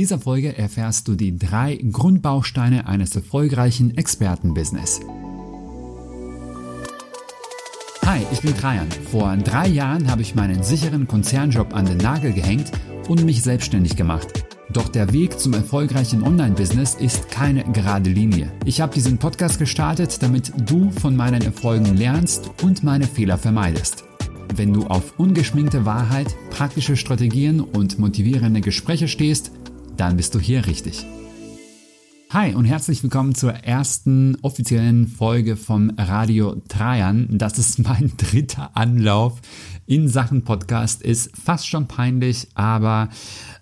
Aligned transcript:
dieser 0.00 0.18
Folge 0.18 0.56
erfährst 0.56 1.08
du 1.08 1.14
die 1.14 1.36
drei 1.36 1.76
Grundbausteine 1.76 2.86
eines 2.86 3.14
erfolgreichen 3.14 3.98
Expertenbusiness. 3.98 4.98
Hi, 8.06 8.22
ich 8.32 8.40
bin 8.40 8.56
Trajan. 8.56 8.88
Vor 9.10 9.36
drei 9.36 9.68
Jahren 9.68 10.10
habe 10.10 10.22
ich 10.22 10.34
meinen 10.34 10.62
sicheren 10.62 11.06
Konzernjob 11.06 11.74
an 11.74 11.84
den 11.84 11.98
Nagel 11.98 12.32
gehängt 12.32 12.72
und 13.10 13.26
mich 13.26 13.42
selbstständig 13.42 13.94
gemacht. 13.94 14.42
Doch 14.72 14.88
der 14.88 15.12
Weg 15.12 15.38
zum 15.38 15.52
erfolgreichen 15.52 16.22
Online-Business 16.22 16.94
ist 16.94 17.30
keine 17.30 17.64
gerade 17.64 18.08
Linie. 18.08 18.50
Ich 18.64 18.80
habe 18.80 18.94
diesen 18.94 19.18
Podcast 19.18 19.58
gestartet, 19.58 20.22
damit 20.22 20.50
du 20.70 20.90
von 20.92 21.14
meinen 21.14 21.42
Erfolgen 21.42 21.94
lernst 21.94 22.50
und 22.62 22.82
meine 22.82 23.06
Fehler 23.06 23.36
vermeidest. 23.36 24.04
Wenn 24.56 24.72
du 24.72 24.86
auf 24.86 25.18
ungeschminkte 25.18 25.84
Wahrheit, 25.84 26.34
praktische 26.48 26.96
Strategien 26.96 27.60
und 27.60 27.98
motivierende 27.98 28.62
Gespräche 28.62 29.06
stehst, 29.06 29.52
dann 30.00 30.16
bist 30.16 30.34
du 30.34 30.40
hier 30.40 30.66
richtig. 30.66 31.04
Hi 32.30 32.54
und 32.54 32.64
herzlich 32.64 33.02
willkommen 33.02 33.34
zur 33.34 33.52
ersten 33.52 34.38
offiziellen 34.40 35.06
Folge 35.06 35.58
vom 35.58 35.90
Radio 35.98 36.54
Trajan. 36.68 37.26
Das 37.36 37.58
ist 37.58 37.80
mein 37.80 38.12
dritter 38.16 38.70
Anlauf 38.74 39.42
in 39.90 40.08
Sachen 40.08 40.44
Podcast. 40.44 41.02
Ist 41.02 41.36
fast 41.36 41.66
schon 41.66 41.88
peinlich, 41.88 42.46
aber 42.54 43.08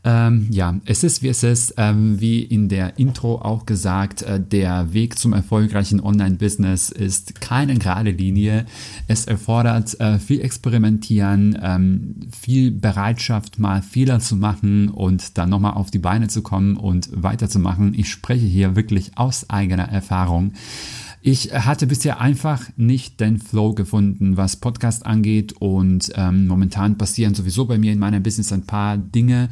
ähm, 0.04 0.46
ja, 0.50 0.76
es 0.84 1.02
ist 1.02 1.22
wie 1.22 1.28
es 1.28 1.42
ist. 1.42 1.74
Ähm, 1.78 2.20
wie 2.20 2.42
in 2.42 2.68
der 2.68 2.98
Intro 2.98 3.36
auch 3.36 3.64
gesagt, 3.64 4.22
äh, 4.22 4.38
der 4.38 4.92
Weg 4.92 5.18
zum 5.18 5.32
erfolgreichen 5.32 6.00
Online-Business 6.00 6.90
ist 6.90 7.40
keine 7.40 7.76
gerade 7.76 8.10
Linie. 8.10 8.66
Es 9.06 9.26
erfordert 9.26 9.98
äh, 10.00 10.18
viel 10.18 10.42
Experimentieren, 10.42 11.58
ähm, 11.62 12.16
viel 12.38 12.72
Bereitschaft, 12.72 13.58
mal 13.58 13.80
Fehler 13.80 14.20
zu 14.20 14.36
machen 14.36 14.90
und 14.90 15.38
dann 15.38 15.48
nochmal 15.48 15.74
auf 15.74 15.90
die 15.90 15.98
Beine 15.98 16.28
zu 16.28 16.42
kommen 16.42 16.76
und 16.76 17.08
weiterzumachen. 17.10 17.94
Ich 17.94 18.10
spreche 18.10 18.44
hier 18.44 18.76
wirklich 18.76 19.12
aus 19.16 19.48
eigener 19.48 19.88
Erfahrung. 19.88 20.52
Ich 21.30 21.52
hatte 21.52 21.86
bisher 21.86 22.22
einfach 22.22 22.70
nicht 22.78 23.20
den 23.20 23.36
Flow 23.36 23.74
gefunden, 23.74 24.38
was 24.38 24.56
Podcast 24.56 25.04
angeht. 25.04 25.52
Und 25.52 26.10
ähm, 26.14 26.46
momentan 26.46 26.96
passieren 26.96 27.34
sowieso 27.34 27.66
bei 27.66 27.76
mir 27.76 27.92
in 27.92 27.98
meinem 27.98 28.22
Business 28.22 28.50
ein 28.50 28.64
paar 28.64 28.96
Dinge. 28.96 29.50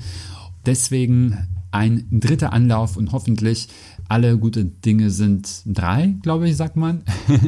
Deswegen 0.65 1.37
ein 1.73 2.07
dritter 2.11 2.55
Anlauf 2.55 2.97
und 2.97 3.13
hoffentlich 3.13 3.69
alle 4.09 4.39
gute 4.39 4.65
Dinge 4.65 5.11
sind 5.11 5.65
drei, 5.67 6.15
glaube 6.23 6.49
ich, 6.49 6.57
sagt 6.57 6.77
man. 6.77 7.03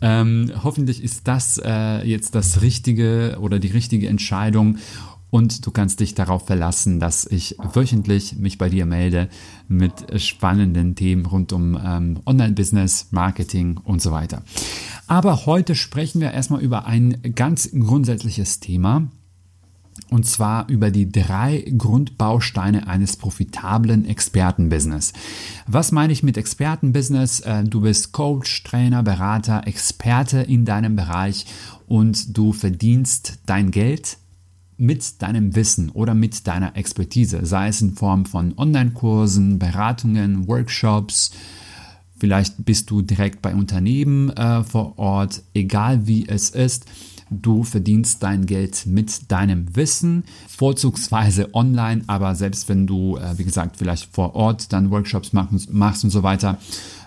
ähm, 0.00 0.50
hoffentlich 0.62 1.04
ist 1.04 1.28
das 1.28 1.60
äh, 1.62 2.08
jetzt 2.08 2.34
das 2.34 2.62
Richtige 2.62 3.36
oder 3.38 3.58
die 3.58 3.68
richtige 3.68 4.08
Entscheidung 4.08 4.78
und 5.34 5.66
du 5.66 5.72
kannst 5.72 5.98
dich 5.98 6.14
darauf 6.14 6.46
verlassen, 6.46 7.00
dass 7.00 7.26
ich 7.26 7.56
wöchentlich 7.72 8.36
mich 8.36 8.56
bei 8.56 8.68
dir 8.68 8.86
melde 8.86 9.28
mit 9.66 10.22
spannenden 10.22 10.94
Themen 10.94 11.26
rund 11.26 11.52
um 11.52 11.76
ähm, 11.84 12.20
Online-Business, 12.24 13.08
Marketing 13.10 13.80
und 13.82 14.00
so 14.00 14.12
weiter. 14.12 14.42
Aber 15.08 15.44
heute 15.44 15.74
sprechen 15.74 16.20
wir 16.20 16.30
erstmal 16.30 16.60
über 16.60 16.86
ein 16.86 17.20
ganz 17.34 17.68
grundsätzliches 17.72 18.60
Thema 18.60 19.08
und 20.08 20.24
zwar 20.24 20.68
über 20.68 20.92
die 20.92 21.10
drei 21.10 21.64
Grundbausteine 21.76 22.86
eines 22.86 23.16
profitablen 23.16 24.06
Expertenbusiness. 24.06 25.14
Was 25.66 25.90
meine 25.90 26.12
ich 26.12 26.22
mit 26.22 26.36
Expertenbusiness? 26.36 27.40
Äh, 27.40 27.64
du 27.64 27.80
bist 27.80 28.12
Coach, 28.12 28.62
Trainer, 28.62 29.02
Berater, 29.02 29.66
Experte 29.66 30.42
in 30.42 30.64
deinem 30.64 30.94
Bereich 30.94 31.46
und 31.88 32.38
du 32.38 32.52
verdienst 32.52 33.40
dein 33.46 33.72
Geld 33.72 34.18
mit 34.76 35.22
deinem 35.22 35.54
Wissen 35.54 35.90
oder 35.90 36.14
mit 36.14 36.46
deiner 36.46 36.76
Expertise, 36.76 37.44
sei 37.46 37.68
es 37.68 37.80
in 37.80 37.94
Form 37.94 38.26
von 38.26 38.54
Online-Kursen, 38.56 39.58
Beratungen, 39.58 40.48
Workshops, 40.48 41.32
vielleicht 42.18 42.64
bist 42.64 42.90
du 42.90 43.02
direkt 43.02 43.42
bei 43.42 43.54
Unternehmen 43.54 44.30
äh, 44.30 44.64
vor 44.64 44.98
Ort, 44.98 45.42
egal 45.54 46.06
wie 46.06 46.28
es 46.28 46.50
ist 46.50 46.86
Du 47.30 47.64
verdienst 47.64 48.22
dein 48.22 48.46
Geld 48.46 48.86
mit 48.86 49.30
deinem 49.30 49.74
Wissen, 49.76 50.24
vorzugsweise 50.46 51.54
online, 51.54 52.02
aber 52.06 52.34
selbst 52.34 52.68
wenn 52.68 52.86
du, 52.86 53.16
äh, 53.16 53.38
wie 53.38 53.44
gesagt, 53.44 53.76
vielleicht 53.76 54.14
vor 54.14 54.34
Ort 54.34 54.72
dann 54.72 54.90
Workshops 54.90 55.32
machst 55.32 56.04
und 56.04 56.10
so 56.10 56.22
weiter, 56.22 56.58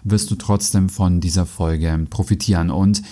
wirst 0.03 0.31
du 0.31 0.35
trotzdem 0.35 0.89
von 0.89 1.21
dieser 1.21 1.45
Folge 1.45 2.05
profitieren. 2.09 2.71
Und 2.71 3.03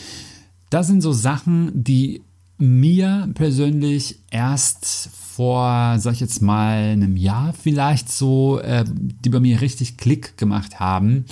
das 0.69 0.88
sind 0.88 1.01
so 1.01 1.13
Sachen, 1.13 1.71
die 1.73 2.21
mir 2.57 3.29
persönlich 3.33 4.19
erst 4.31 5.09
vor, 5.35 5.99
sag 5.99 6.13
ich 6.13 6.21
jetzt 6.21 6.41
mal, 6.41 6.77
einem 6.77 7.17
Jahr 7.17 7.51
vielleicht 7.51 8.09
so, 8.09 8.59
äh, 8.59 8.85
die 8.88 9.29
bei 9.29 9.41
mir 9.41 9.59
richtig 9.59 9.97
Klick 9.97 10.38
gemacht 10.38 10.79
haben. 10.79 11.25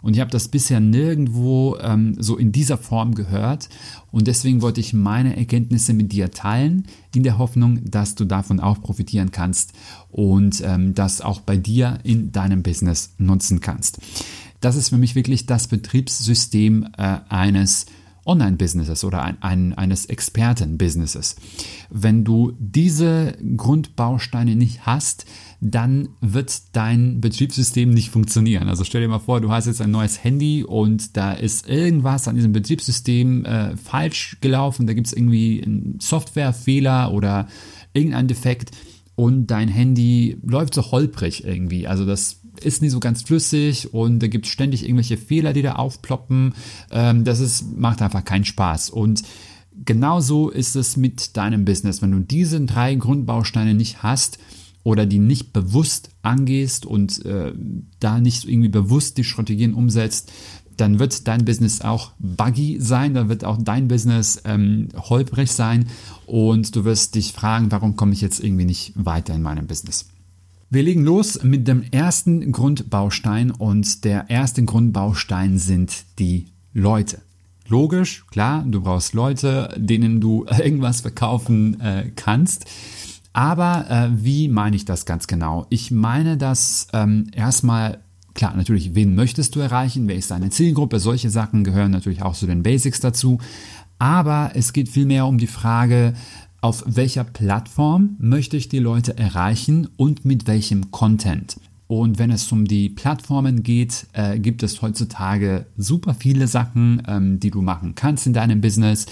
Und 0.00 0.14
ich 0.14 0.20
habe 0.20 0.30
das 0.30 0.48
bisher 0.48 0.80
nirgendwo 0.80 1.76
ähm, 1.82 2.16
so 2.18 2.38
in 2.38 2.52
dieser 2.52 2.78
Form 2.78 3.14
gehört. 3.14 3.68
Und 4.10 4.26
deswegen 4.26 4.62
wollte 4.62 4.80
ich 4.80 4.94
meine 4.94 5.36
Erkenntnisse 5.36 5.92
mit 5.92 6.10
dir 6.12 6.30
teilen, 6.30 6.86
in 7.14 7.22
der 7.22 7.36
Hoffnung, 7.36 7.80
dass 7.84 8.14
du 8.14 8.24
davon 8.24 8.60
auch 8.60 8.80
profitieren 8.80 9.30
kannst 9.30 9.74
und 10.10 10.62
ähm, 10.64 10.94
das 10.94 11.20
auch 11.20 11.40
bei 11.40 11.58
dir 11.58 11.98
in 12.02 12.32
deinem 12.32 12.62
Business 12.62 13.12
nutzen 13.18 13.60
kannst. 13.60 13.98
Das 14.62 14.76
ist 14.76 14.88
für 14.88 14.98
mich 14.98 15.14
wirklich 15.14 15.44
das 15.44 15.68
Betriebssystem 15.68 16.88
äh, 16.96 17.18
eines 17.28 17.86
Online-Businesses 18.30 19.04
oder 19.04 19.22
ein, 19.22 19.42
ein, 19.42 19.74
eines 19.74 20.06
Experten-Businesses. 20.06 21.36
Wenn 21.90 22.24
du 22.24 22.52
diese 22.58 23.36
Grundbausteine 23.56 24.56
nicht 24.56 24.86
hast, 24.86 25.26
dann 25.60 26.08
wird 26.20 26.62
dein 26.72 27.20
Betriebssystem 27.20 27.90
nicht 27.90 28.10
funktionieren. 28.10 28.68
Also 28.68 28.84
stell 28.84 29.02
dir 29.02 29.08
mal 29.08 29.18
vor, 29.18 29.40
du 29.40 29.50
hast 29.50 29.66
jetzt 29.66 29.82
ein 29.82 29.90
neues 29.90 30.24
Handy 30.24 30.64
und 30.64 31.16
da 31.16 31.32
ist 31.32 31.68
irgendwas 31.68 32.28
an 32.28 32.36
diesem 32.36 32.52
Betriebssystem 32.52 33.44
äh, 33.44 33.76
falsch 33.76 34.38
gelaufen, 34.40 34.86
da 34.86 34.94
gibt 34.94 35.08
es 35.08 35.12
irgendwie 35.12 35.62
einen 35.62 35.98
Softwarefehler 36.00 37.12
oder 37.12 37.48
irgendein 37.92 38.28
Defekt 38.28 38.70
und 39.16 39.48
dein 39.48 39.68
Handy 39.68 40.38
läuft 40.42 40.72
so 40.72 40.92
holprig 40.92 41.44
irgendwie. 41.44 41.86
Also 41.86 42.06
das 42.06 42.39
ist 42.62 42.82
nicht 42.82 42.92
so 42.92 43.00
ganz 43.00 43.22
flüssig 43.22 43.92
und 43.94 44.20
da 44.20 44.26
gibt 44.26 44.46
es 44.46 44.52
ständig 44.52 44.84
irgendwelche 44.84 45.16
Fehler, 45.16 45.52
die 45.52 45.62
da 45.62 45.74
aufploppen. 45.74 46.54
Ähm, 46.90 47.24
das 47.24 47.40
ist, 47.40 47.76
macht 47.76 48.02
einfach 48.02 48.24
keinen 48.24 48.44
Spaß. 48.44 48.90
Und 48.90 49.22
genauso 49.84 50.50
ist 50.50 50.76
es 50.76 50.96
mit 50.96 51.36
deinem 51.36 51.64
Business. 51.64 52.02
Wenn 52.02 52.12
du 52.12 52.20
diese 52.20 52.60
drei 52.60 52.94
Grundbausteine 52.94 53.74
nicht 53.74 54.02
hast, 54.02 54.38
oder 54.82 55.06
die 55.06 55.18
nicht 55.18 55.52
bewusst 55.52 56.10
angehst 56.22 56.86
und 56.86 57.24
äh, 57.24 57.52
da 57.98 58.18
nicht 58.18 58.48
irgendwie 58.48 58.68
bewusst 58.68 59.18
die 59.18 59.24
Strategien 59.24 59.74
umsetzt, 59.74 60.32
dann 60.76 60.98
wird 60.98 61.28
dein 61.28 61.44
Business 61.44 61.82
auch 61.82 62.12
buggy 62.18 62.78
sein, 62.80 63.12
dann 63.12 63.28
wird 63.28 63.44
auch 63.44 63.58
dein 63.60 63.88
Business 63.88 64.40
ähm, 64.44 64.88
holprig 64.96 65.52
sein 65.52 65.86
und 66.24 66.74
du 66.74 66.84
wirst 66.84 67.14
dich 67.14 67.32
fragen, 67.32 67.70
warum 67.70 67.96
komme 67.96 68.14
ich 68.14 68.22
jetzt 68.22 68.42
irgendwie 68.42 68.64
nicht 68.64 68.92
weiter 68.94 69.34
in 69.34 69.42
meinem 69.42 69.66
Business. 69.66 70.06
Wir 70.72 70.84
legen 70.84 71.02
los 71.02 71.42
mit 71.42 71.66
dem 71.66 71.82
ersten 71.90 72.52
Grundbaustein 72.52 73.50
und 73.50 74.04
der 74.04 74.30
erste 74.30 74.62
Grundbaustein 74.64 75.58
sind 75.58 76.04
die 76.20 76.46
Leute. 76.72 77.22
Logisch, 77.66 78.24
klar, 78.30 78.64
du 78.64 78.80
brauchst 78.80 79.12
Leute, 79.12 79.74
denen 79.76 80.20
du 80.20 80.46
irgendwas 80.62 81.00
verkaufen 81.00 81.80
äh, 81.80 82.12
kannst. 82.14 82.66
Aber 83.32 83.90
äh, 83.90 84.24
wie 84.24 84.46
meine 84.46 84.76
ich 84.76 84.84
das 84.84 85.06
ganz 85.06 85.26
genau? 85.26 85.66
Ich 85.70 85.90
meine 85.90 86.36
das 86.36 86.86
ähm, 86.92 87.26
erstmal, 87.34 87.98
klar, 88.34 88.54
natürlich, 88.54 88.94
wen 88.94 89.16
möchtest 89.16 89.56
du 89.56 89.60
erreichen? 89.60 90.06
Wer 90.06 90.14
ist 90.14 90.30
deine 90.30 90.50
Zielgruppe? 90.50 91.00
Solche 91.00 91.30
Sachen 91.30 91.64
gehören 91.64 91.90
natürlich 91.90 92.22
auch 92.22 92.36
zu 92.36 92.46
den 92.46 92.62
Basics 92.62 93.00
dazu. 93.00 93.38
Aber 93.98 94.52
es 94.54 94.72
geht 94.72 94.88
vielmehr 94.88 95.26
um 95.26 95.36
die 95.36 95.48
Frage, 95.48 96.14
auf 96.60 96.84
welcher 96.86 97.24
Plattform 97.24 98.16
möchte 98.18 98.56
ich 98.56 98.68
die 98.68 98.78
Leute 98.78 99.16
erreichen 99.16 99.88
und 99.96 100.24
mit 100.24 100.46
welchem 100.46 100.90
Content. 100.90 101.56
Und 101.86 102.18
wenn 102.18 102.30
es 102.30 102.52
um 102.52 102.66
die 102.66 102.88
Plattformen 102.88 103.62
geht, 103.62 104.06
äh, 104.12 104.38
gibt 104.38 104.62
es 104.62 104.80
heutzutage 104.80 105.66
super 105.76 106.14
viele 106.14 106.46
Sachen, 106.46 107.02
ähm, 107.08 107.40
die 107.40 107.50
du 107.50 107.62
machen 107.62 107.94
kannst 107.96 108.26
in 108.26 108.32
deinem 108.32 108.60
Business. 108.60 109.06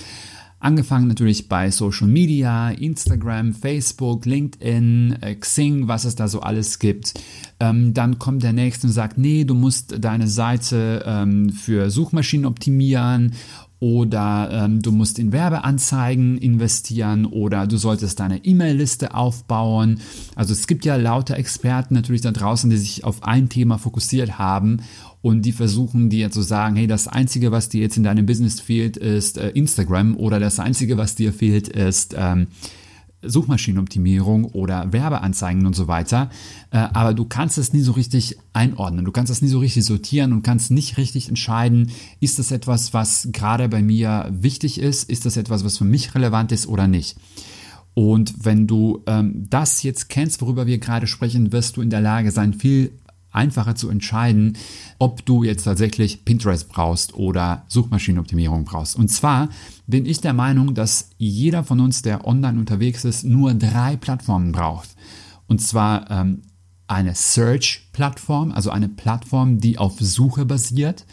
Angefangen 0.60 1.06
natürlich 1.06 1.48
bei 1.48 1.70
Social 1.70 2.08
Media, 2.08 2.70
Instagram, 2.70 3.52
Facebook, 3.52 4.26
LinkedIn, 4.26 5.16
äh, 5.20 5.34
Xing, 5.36 5.88
was 5.88 6.04
es 6.04 6.16
da 6.16 6.28
so 6.28 6.40
alles 6.40 6.78
gibt. 6.78 7.14
Ähm, 7.60 7.94
dann 7.94 8.18
kommt 8.18 8.42
der 8.42 8.52
nächste 8.52 8.88
und 8.88 8.92
sagt, 8.92 9.18
nee, 9.18 9.44
du 9.44 9.54
musst 9.54 9.96
deine 9.98 10.28
Seite 10.28 11.04
ähm, 11.06 11.50
für 11.50 11.90
Suchmaschinen 11.90 12.44
optimieren 12.44 13.34
oder 13.80 14.48
ähm, 14.52 14.82
du 14.82 14.90
musst 14.90 15.18
in 15.18 15.32
Werbeanzeigen 15.32 16.38
investieren 16.38 17.26
oder 17.26 17.66
du 17.66 17.76
solltest 17.76 18.18
deine 18.18 18.44
E-Mail-Liste 18.44 19.14
aufbauen. 19.14 20.00
Also 20.34 20.52
es 20.52 20.66
gibt 20.66 20.84
ja 20.84 20.96
lauter 20.96 21.36
Experten 21.36 21.94
natürlich 21.94 22.22
da 22.22 22.32
draußen, 22.32 22.70
die 22.70 22.76
sich 22.76 23.04
auf 23.04 23.22
ein 23.22 23.48
Thema 23.48 23.78
fokussiert 23.78 24.38
haben 24.38 24.82
und 25.22 25.42
die 25.42 25.52
versuchen 25.52 26.10
dir 26.10 26.30
zu 26.30 26.42
sagen, 26.42 26.76
hey, 26.76 26.86
das 26.86 27.08
Einzige, 27.08 27.52
was 27.52 27.68
dir 27.68 27.80
jetzt 27.80 27.96
in 27.96 28.02
deinem 28.02 28.26
Business 28.26 28.60
fehlt, 28.60 28.96
ist 28.96 29.38
äh, 29.38 29.50
Instagram 29.50 30.16
oder 30.16 30.40
das 30.40 30.58
Einzige, 30.58 30.96
was 30.96 31.14
dir 31.14 31.32
fehlt, 31.32 31.68
ist 31.68 32.14
ähm, 32.16 32.48
Suchmaschinenoptimierung 33.22 34.44
oder 34.44 34.92
Werbeanzeigen 34.92 35.66
und 35.66 35.74
so 35.74 35.88
weiter. 35.88 36.30
Äh, 36.70 36.78
aber 36.78 37.14
du 37.14 37.24
kannst 37.24 37.58
es 37.58 37.72
nie 37.72 37.80
so 37.80 37.92
richtig 37.92 38.36
einordnen. 38.52 39.04
Du 39.04 39.12
kannst 39.12 39.30
es 39.30 39.42
nie 39.42 39.48
so 39.48 39.58
richtig 39.58 39.84
sortieren 39.84 40.32
und 40.32 40.42
kannst 40.42 40.70
nicht 40.70 40.98
richtig 40.98 41.28
entscheiden, 41.28 41.90
ist 42.20 42.38
das 42.38 42.50
etwas, 42.50 42.94
was 42.94 43.28
gerade 43.32 43.68
bei 43.68 43.82
mir 43.82 44.28
wichtig 44.30 44.80
ist? 44.80 45.10
Ist 45.10 45.26
das 45.26 45.36
etwas, 45.36 45.64
was 45.64 45.78
für 45.78 45.84
mich 45.84 46.14
relevant 46.14 46.52
ist 46.52 46.66
oder 46.66 46.86
nicht? 46.86 47.16
Und 47.94 48.44
wenn 48.44 48.68
du 48.68 49.02
ähm, 49.06 49.46
das 49.50 49.82
jetzt 49.82 50.08
kennst, 50.08 50.40
worüber 50.40 50.68
wir 50.68 50.78
gerade 50.78 51.08
sprechen, 51.08 51.50
wirst 51.52 51.76
du 51.76 51.82
in 51.82 51.90
der 51.90 52.00
Lage 52.00 52.30
sein, 52.30 52.54
viel 52.54 52.92
einfacher 53.30 53.74
zu 53.74 53.90
entscheiden, 53.90 54.56
ob 54.98 55.24
du 55.24 55.44
jetzt 55.44 55.64
tatsächlich 55.64 56.24
Pinterest 56.24 56.68
brauchst 56.68 57.14
oder 57.14 57.64
Suchmaschinenoptimierung 57.68 58.64
brauchst. 58.64 58.96
Und 58.96 59.08
zwar 59.08 59.48
bin 59.86 60.06
ich 60.06 60.20
der 60.20 60.32
Meinung, 60.32 60.74
dass 60.74 61.10
jeder 61.18 61.64
von 61.64 61.80
uns, 61.80 62.02
der 62.02 62.26
online 62.26 62.58
unterwegs 62.58 63.04
ist, 63.04 63.24
nur 63.24 63.54
drei 63.54 63.96
Plattformen 63.96 64.52
braucht. 64.52 64.90
Und 65.46 65.60
zwar 65.60 66.10
ähm, 66.10 66.42
eine 66.86 67.14
Search-Plattform, 67.14 68.52
also 68.52 68.70
eine 68.70 68.88
Plattform, 68.88 69.60
die 69.60 69.78
auf 69.78 69.96
Suche 70.00 70.46
basiert. 70.46 71.04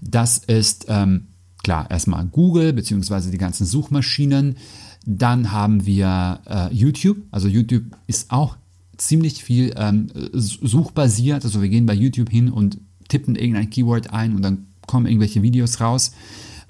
Das 0.00 0.38
ist 0.38 0.86
ähm, 0.88 1.28
klar 1.62 1.90
erstmal 1.90 2.24
Google 2.26 2.72
beziehungsweise 2.72 3.30
die 3.30 3.38
ganzen 3.38 3.66
Suchmaschinen. 3.66 4.56
Dann 5.04 5.52
haben 5.52 5.86
wir 5.86 6.40
äh, 6.46 6.74
YouTube. 6.74 7.18
Also 7.30 7.48
YouTube 7.48 7.84
ist 8.06 8.30
auch 8.30 8.56
ziemlich 8.98 9.42
viel 9.42 9.72
ähm, 9.76 10.08
suchbasiert. 10.32 11.44
Also 11.44 11.62
wir 11.62 11.68
gehen 11.68 11.86
bei 11.86 11.94
YouTube 11.94 12.30
hin 12.30 12.50
und 12.50 12.78
tippen 13.08 13.36
irgendein 13.36 13.70
Keyword 13.70 14.12
ein 14.12 14.34
und 14.34 14.42
dann 14.42 14.66
kommen 14.86 15.06
irgendwelche 15.06 15.42
Videos 15.42 15.80
raus. 15.80 16.12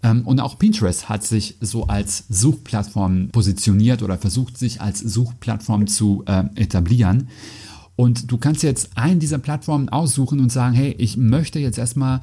Ähm, 0.02 0.26
und 0.26 0.40
auch 0.40 0.58
Pinterest 0.58 1.08
hat 1.08 1.25
sich 1.25 1.56
so 1.60 1.86
als 1.86 2.25
Suchplattform 2.28 3.30
positioniert 3.30 4.02
oder 4.02 4.19
versucht 4.19 4.56
sich 4.56 4.80
als 4.80 5.00
Suchplattform 5.00 5.86
zu 5.86 6.22
äh, 6.26 6.44
etablieren. 6.54 7.28
Und 7.96 8.30
du 8.30 8.38
kannst 8.38 8.62
jetzt 8.62 8.96
einen 8.96 9.19
dieser 9.19 9.38
Plattformen 9.38 9.88
aussuchen 9.88 10.38
und 10.38 10.52
sagen, 10.52 10.75
hey, 10.75 10.94
ich 10.98 11.16
möchte 11.16 11.58
jetzt 11.58 11.78
erstmal 11.78 12.20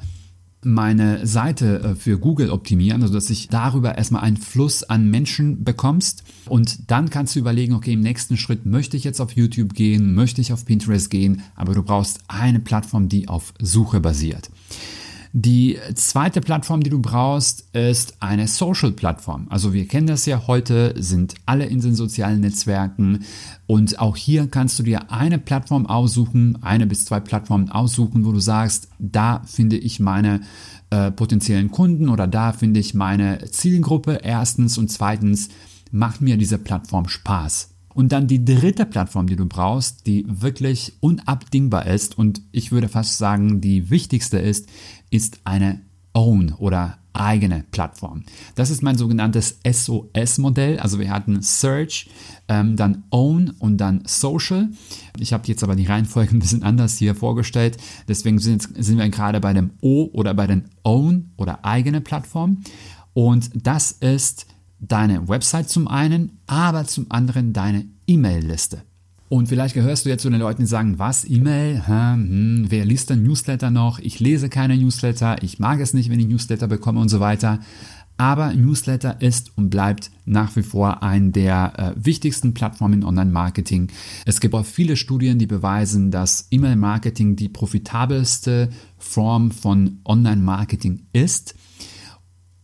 meine 0.66 1.26
Seite 1.26 1.80
äh, 1.80 1.94
für 1.94 2.18
Google 2.18 2.50
optimieren, 2.50 3.02
also 3.02 3.14
dass 3.14 3.30
ich 3.30 3.48
darüber 3.48 3.96
erstmal 3.96 4.22
einen 4.22 4.36
Fluss 4.36 4.82
an 4.82 5.08
Menschen 5.10 5.62
bekommst 5.64 6.24
und 6.48 6.90
dann 6.90 7.08
kannst 7.08 7.36
du 7.36 7.40
überlegen, 7.40 7.72
okay, 7.72 7.92
im 7.92 8.00
nächsten 8.00 8.36
Schritt 8.36 8.66
möchte 8.66 8.96
ich 8.96 9.04
jetzt 9.04 9.20
auf 9.20 9.32
YouTube 9.32 9.74
gehen, 9.74 10.14
möchte 10.14 10.40
ich 10.40 10.52
auf 10.52 10.66
Pinterest 10.66 11.08
gehen, 11.08 11.42
aber 11.54 11.74
du 11.74 11.82
brauchst 11.82 12.20
eine 12.28 12.58
Plattform, 12.58 13.08
die 13.08 13.28
auf 13.28 13.54
Suche 13.60 14.00
basiert. 14.00 14.50
Die 15.32 15.78
zweite 15.94 16.40
Plattform, 16.40 16.82
die 16.82 16.90
du 16.90 17.00
brauchst, 17.00 17.74
ist 17.74 18.16
eine 18.20 18.48
Social-Plattform. 18.48 19.46
Also 19.50 19.72
wir 19.72 19.86
kennen 19.86 20.06
das 20.06 20.26
ja 20.26 20.46
heute, 20.46 20.94
sind 20.96 21.34
alle 21.46 21.66
in 21.66 21.80
den 21.80 21.94
sozialen 21.94 22.40
Netzwerken 22.40 23.24
und 23.66 23.98
auch 23.98 24.16
hier 24.16 24.48
kannst 24.48 24.78
du 24.78 24.82
dir 24.82 25.10
eine 25.10 25.38
Plattform 25.38 25.86
aussuchen, 25.86 26.62
eine 26.62 26.86
bis 26.86 27.04
zwei 27.04 27.20
Plattformen 27.20 27.70
aussuchen, 27.70 28.24
wo 28.24 28.32
du 28.32 28.40
sagst, 28.40 28.88
da 28.98 29.42
finde 29.46 29.76
ich 29.76 30.00
meine 30.00 30.40
äh, 30.90 31.10
potenziellen 31.10 31.70
Kunden 31.70 32.08
oder 32.08 32.26
da 32.26 32.52
finde 32.52 32.80
ich 32.80 32.94
meine 32.94 33.50
Zielgruppe 33.50 34.20
erstens 34.22 34.78
und 34.78 34.90
zweitens 34.90 35.48
macht 35.90 36.20
mir 36.20 36.36
diese 36.36 36.58
Plattform 36.58 37.08
Spaß. 37.08 37.75
Und 37.96 38.12
dann 38.12 38.26
die 38.26 38.44
dritte 38.44 38.84
Plattform, 38.84 39.26
die 39.26 39.36
du 39.36 39.46
brauchst, 39.46 40.06
die 40.06 40.26
wirklich 40.28 40.98
unabdingbar 41.00 41.86
ist 41.86 42.18
und 42.18 42.42
ich 42.52 42.70
würde 42.70 42.90
fast 42.90 43.16
sagen, 43.16 43.62
die 43.62 43.88
wichtigste 43.88 44.36
ist, 44.36 44.68
ist 45.08 45.40
eine 45.44 45.80
Own 46.12 46.52
oder 46.52 46.98
eigene 47.14 47.64
Plattform. 47.70 48.24
Das 48.54 48.68
ist 48.68 48.82
mein 48.82 48.98
sogenanntes 48.98 49.60
SOS-Modell. 49.66 50.78
Also 50.78 50.98
wir 50.98 51.08
hatten 51.08 51.40
Search, 51.40 52.10
ähm, 52.48 52.76
dann 52.76 53.04
Own 53.08 53.54
und 53.58 53.78
dann 53.78 54.02
Social. 54.04 54.68
Ich 55.18 55.32
habe 55.32 55.48
jetzt 55.48 55.64
aber 55.64 55.74
die 55.74 55.86
Reihenfolge 55.86 56.36
ein 56.36 56.40
bisschen 56.40 56.64
anders 56.64 56.98
hier 56.98 57.14
vorgestellt. 57.14 57.78
Deswegen 58.08 58.38
sind, 58.38 58.68
sind 58.76 58.98
wir 58.98 59.08
gerade 59.08 59.40
bei 59.40 59.54
dem 59.54 59.70
O 59.80 60.10
oder 60.12 60.34
bei 60.34 60.46
den 60.46 60.68
Own 60.82 61.30
oder 61.38 61.64
eigene 61.64 62.02
Plattform. 62.02 62.60
Und 63.14 63.48
das 63.54 63.92
ist 63.92 64.46
deine 64.78 65.28
Website 65.28 65.68
zum 65.68 65.88
einen, 65.88 66.38
aber 66.46 66.84
zum 66.84 67.06
anderen 67.08 67.52
deine 67.52 67.86
E-Mail-Liste. 68.06 68.82
Und 69.28 69.48
vielleicht 69.48 69.74
gehörst 69.74 70.04
du 70.04 70.08
jetzt 70.08 70.22
zu 70.22 70.30
den 70.30 70.38
Leuten, 70.38 70.62
die 70.62 70.68
sagen, 70.68 70.98
was, 70.98 71.24
E-Mail? 71.28 71.86
Hm, 71.86 72.66
wer 72.68 72.84
liest 72.84 73.10
denn 73.10 73.24
Newsletter 73.24 73.70
noch? 73.70 73.98
Ich 73.98 74.20
lese 74.20 74.48
keine 74.48 74.76
Newsletter, 74.76 75.42
ich 75.42 75.58
mag 75.58 75.80
es 75.80 75.94
nicht, 75.94 76.10
wenn 76.10 76.20
ich 76.20 76.28
Newsletter 76.28 76.68
bekomme 76.68 77.00
und 77.00 77.08
so 77.08 77.18
weiter. 77.18 77.58
Aber 78.18 78.54
Newsletter 78.54 79.20
ist 79.20 79.52
und 79.58 79.68
bleibt 79.68 80.10
nach 80.24 80.56
wie 80.56 80.62
vor 80.62 81.02
ein 81.02 81.32
der 81.32 81.72
äh, 81.76 81.92
wichtigsten 82.02 82.54
Plattformen 82.54 83.00
in 83.00 83.04
Online-Marketing. 83.04 83.88
Es 84.24 84.40
gibt 84.40 84.54
auch 84.54 84.64
viele 84.64 84.96
Studien, 84.96 85.38
die 85.38 85.46
beweisen, 85.46 86.10
dass 86.10 86.46
E-Mail-Marketing 86.50 87.36
die 87.36 87.50
profitabelste 87.50 88.70
Form 88.96 89.50
von 89.50 90.00
Online-Marketing 90.04 91.02
ist. 91.12 91.56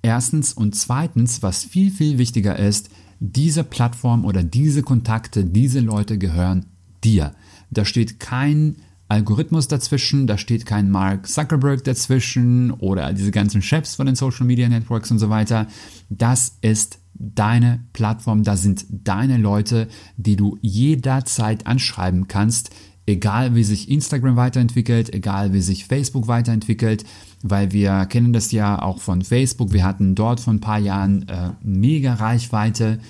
Erstens 0.02 0.52
und 0.52 0.74
zweitens, 0.74 1.42
was 1.42 1.64
viel, 1.64 1.90
viel 1.90 2.18
wichtiger 2.18 2.58
ist, 2.58 2.90
diese 3.20 3.62
Plattform 3.62 4.24
oder 4.24 4.42
diese 4.42 4.82
Kontakte, 4.82 5.44
diese 5.44 5.78
Leute 5.78 6.18
gehören 6.18 6.66
dir. 7.04 7.34
Da 7.70 7.84
steht 7.84 8.18
kein 8.18 8.76
Algorithmus 9.08 9.68
dazwischen, 9.68 10.26
da 10.26 10.38
steht 10.38 10.66
kein 10.66 10.90
Mark 10.90 11.28
Zuckerberg 11.28 11.84
dazwischen 11.84 12.70
oder 12.72 13.12
diese 13.12 13.30
ganzen 13.30 13.62
Chefs 13.62 13.94
von 13.94 14.06
den 14.06 14.16
Social 14.16 14.46
Media 14.46 14.68
Networks 14.68 15.10
und 15.10 15.18
so 15.18 15.30
weiter. 15.30 15.66
Das 16.08 16.56
ist 16.62 16.98
deine 17.14 17.84
Plattform, 17.92 18.42
da 18.42 18.56
sind 18.56 18.86
deine 18.90 19.36
Leute, 19.36 19.88
die 20.16 20.36
du 20.36 20.58
jederzeit 20.62 21.66
anschreiben 21.66 22.26
kannst, 22.26 22.70
egal 23.06 23.54
wie 23.54 23.64
sich 23.64 23.90
Instagram 23.90 24.36
weiterentwickelt, 24.36 25.12
egal 25.12 25.52
wie 25.52 25.60
sich 25.60 25.86
Facebook 25.86 26.28
weiterentwickelt, 26.28 27.04
weil 27.42 27.72
wir 27.72 28.06
kennen 28.06 28.32
das 28.32 28.52
ja 28.52 28.80
auch 28.80 29.00
von 29.00 29.22
Facebook. 29.22 29.72
Wir 29.72 29.84
hatten 29.84 30.14
dort 30.14 30.40
vor 30.40 30.52
ein 30.52 30.60
paar 30.60 30.78
Jahren 30.78 31.28
äh, 31.28 31.50
mega 31.62 32.14
Reichweite. 32.14 33.00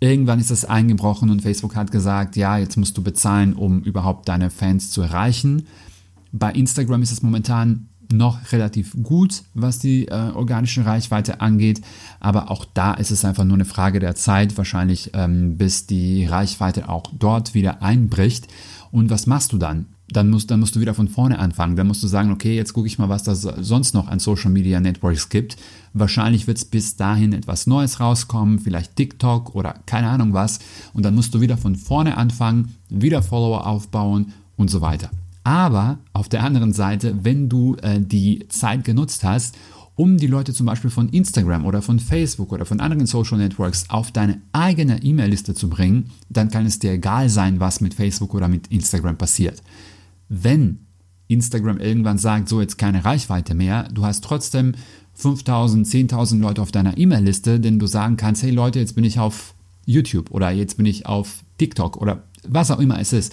Irgendwann 0.00 0.40
ist 0.40 0.50
das 0.50 0.66
eingebrochen 0.66 1.30
und 1.30 1.40
Facebook 1.40 1.74
hat 1.76 1.90
gesagt, 1.90 2.36
ja, 2.36 2.58
jetzt 2.58 2.76
musst 2.76 2.96
du 2.98 3.02
bezahlen, 3.02 3.54
um 3.54 3.82
überhaupt 3.82 4.28
deine 4.28 4.50
Fans 4.50 4.90
zu 4.90 5.00
erreichen. 5.00 5.66
Bei 6.30 6.52
Instagram 6.52 7.00
ist 7.02 7.12
es 7.12 7.22
momentan 7.22 7.88
noch 8.12 8.52
relativ 8.52 8.94
gut, 9.02 9.44
was 9.54 9.78
die 9.78 10.08
äh, 10.08 10.30
organische 10.34 10.84
Reichweite 10.84 11.40
angeht, 11.40 11.80
aber 12.20 12.50
auch 12.50 12.64
da 12.64 12.94
ist 12.94 13.10
es 13.10 13.24
einfach 13.24 13.44
nur 13.44 13.54
eine 13.54 13.64
Frage 13.64 13.98
der 13.98 14.14
Zeit, 14.14 14.56
wahrscheinlich 14.58 15.10
ähm, 15.14 15.56
bis 15.56 15.86
die 15.86 16.26
Reichweite 16.26 16.88
auch 16.88 17.04
dort 17.18 17.54
wieder 17.54 17.82
einbricht. 17.82 18.48
Und 18.94 19.10
was 19.10 19.26
machst 19.26 19.52
du 19.52 19.58
dann? 19.58 19.86
Dann 20.08 20.30
musst, 20.30 20.52
dann 20.52 20.60
musst 20.60 20.76
du 20.76 20.80
wieder 20.80 20.94
von 20.94 21.08
vorne 21.08 21.40
anfangen. 21.40 21.74
Dann 21.74 21.88
musst 21.88 22.04
du 22.04 22.06
sagen, 22.06 22.30
okay, 22.30 22.54
jetzt 22.54 22.74
gucke 22.74 22.86
ich 22.86 22.96
mal, 22.96 23.08
was 23.08 23.24
da 23.24 23.34
sonst 23.34 23.92
noch 23.92 24.06
an 24.06 24.20
Social 24.20 24.52
Media 24.52 24.78
Networks 24.78 25.30
gibt. 25.30 25.56
Wahrscheinlich 25.94 26.46
wird 26.46 26.58
es 26.58 26.64
bis 26.64 26.94
dahin 26.94 27.32
etwas 27.32 27.66
Neues 27.66 27.98
rauskommen, 27.98 28.60
vielleicht 28.60 28.94
TikTok 28.94 29.56
oder 29.56 29.74
keine 29.86 30.10
Ahnung 30.10 30.32
was. 30.32 30.60
Und 30.92 31.04
dann 31.04 31.16
musst 31.16 31.34
du 31.34 31.40
wieder 31.40 31.56
von 31.56 31.74
vorne 31.74 32.16
anfangen, 32.16 32.76
wieder 32.88 33.20
Follower 33.20 33.66
aufbauen 33.66 34.32
und 34.56 34.70
so 34.70 34.80
weiter. 34.80 35.10
Aber 35.42 35.98
auf 36.12 36.28
der 36.28 36.44
anderen 36.44 36.72
Seite, 36.72 37.16
wenn 37.24 37.48
du 37.48 37.74
äh, 37.82 38.00
die 38.00 38.46
Zeit 38.48 38.84
genutzt 38.84 39.24
hast 39.24 39.56
um 39.96 40.16
die 40.16 40.26
Leute 40.26 40.52
zum 40.52 40.66
Beispiel 40.66 40.90
von 40.90 41.08
Instagram 41.08 41.64
oder 41.64 41.80
von 41.80 42.00
Facebook 42.00 42.52
oder 42.52 42.64
von 42.64 42.80
anderen 42.80 43.06
Social 43.06 43.38
Networks 43.38 43.88
auf 43.90 44.10
deine 44.10 44.40
eigene 44.52 45.02
E-Mail-Liste 45.02 45.54
zu 45.54 45.68
bringen, 45.68 46.10
dann 46.28 46.50
kann 46.50 46.66
es 46.66 46.80
dir 46.80 46.92
egal 46.92 47.28
sein, 47.28 47.60
was 47.60 47.80
mit 47.80 47.94
Facebook 47.94 48.34
oder 48.34 48.48
mit 48.48 48.68
Instagram 48.68 49.16
passiert. 49.16 49.62
Wenn 50.28 50.80
Instagram 51.28 51.78
irgendwann 51.78 52.18
sagt, 52.18 52.48
so 52.48 52.60
jetzt 52.60 52.76
keine 52.76 53.04
Reichweite 53.04 53.54
mehr, 53.54 53.88
du 53.92 54.04
hast 54.04 54.24
trotzdem 54.24 54.72
5000, 55.14 55.86
10.000 55.86 56.40
Leute 56.40 56.60
auf 56.60 56.72
deiner 56.72 56.98
E-Mail-Liste, 56.98 57.60
denn 57.60 57.78
du 57.78 57.86
sagen 57.86 58.16
kannst, 58.16 58.42
hey 58.42 58.50
Leute, 58.50 58.80
jetzt 58.80 58.96
bin 58.96 59.04
ich 59.04 59.20
auf 59.20 59.54
YouTube 59.86 60.30
oder 60.32 60.50
jetzt 60.50 60.76
bin 60.76 60.86
ich 60.86 61.06
auf 61.06 61.44
TikTok 61.58 61.96
oder 61.98 62.24
was 62.46 62.70
auch 62.70 62.80
immer 62.80 62.98
es 62.98 63.12
ist, 63.12 63.32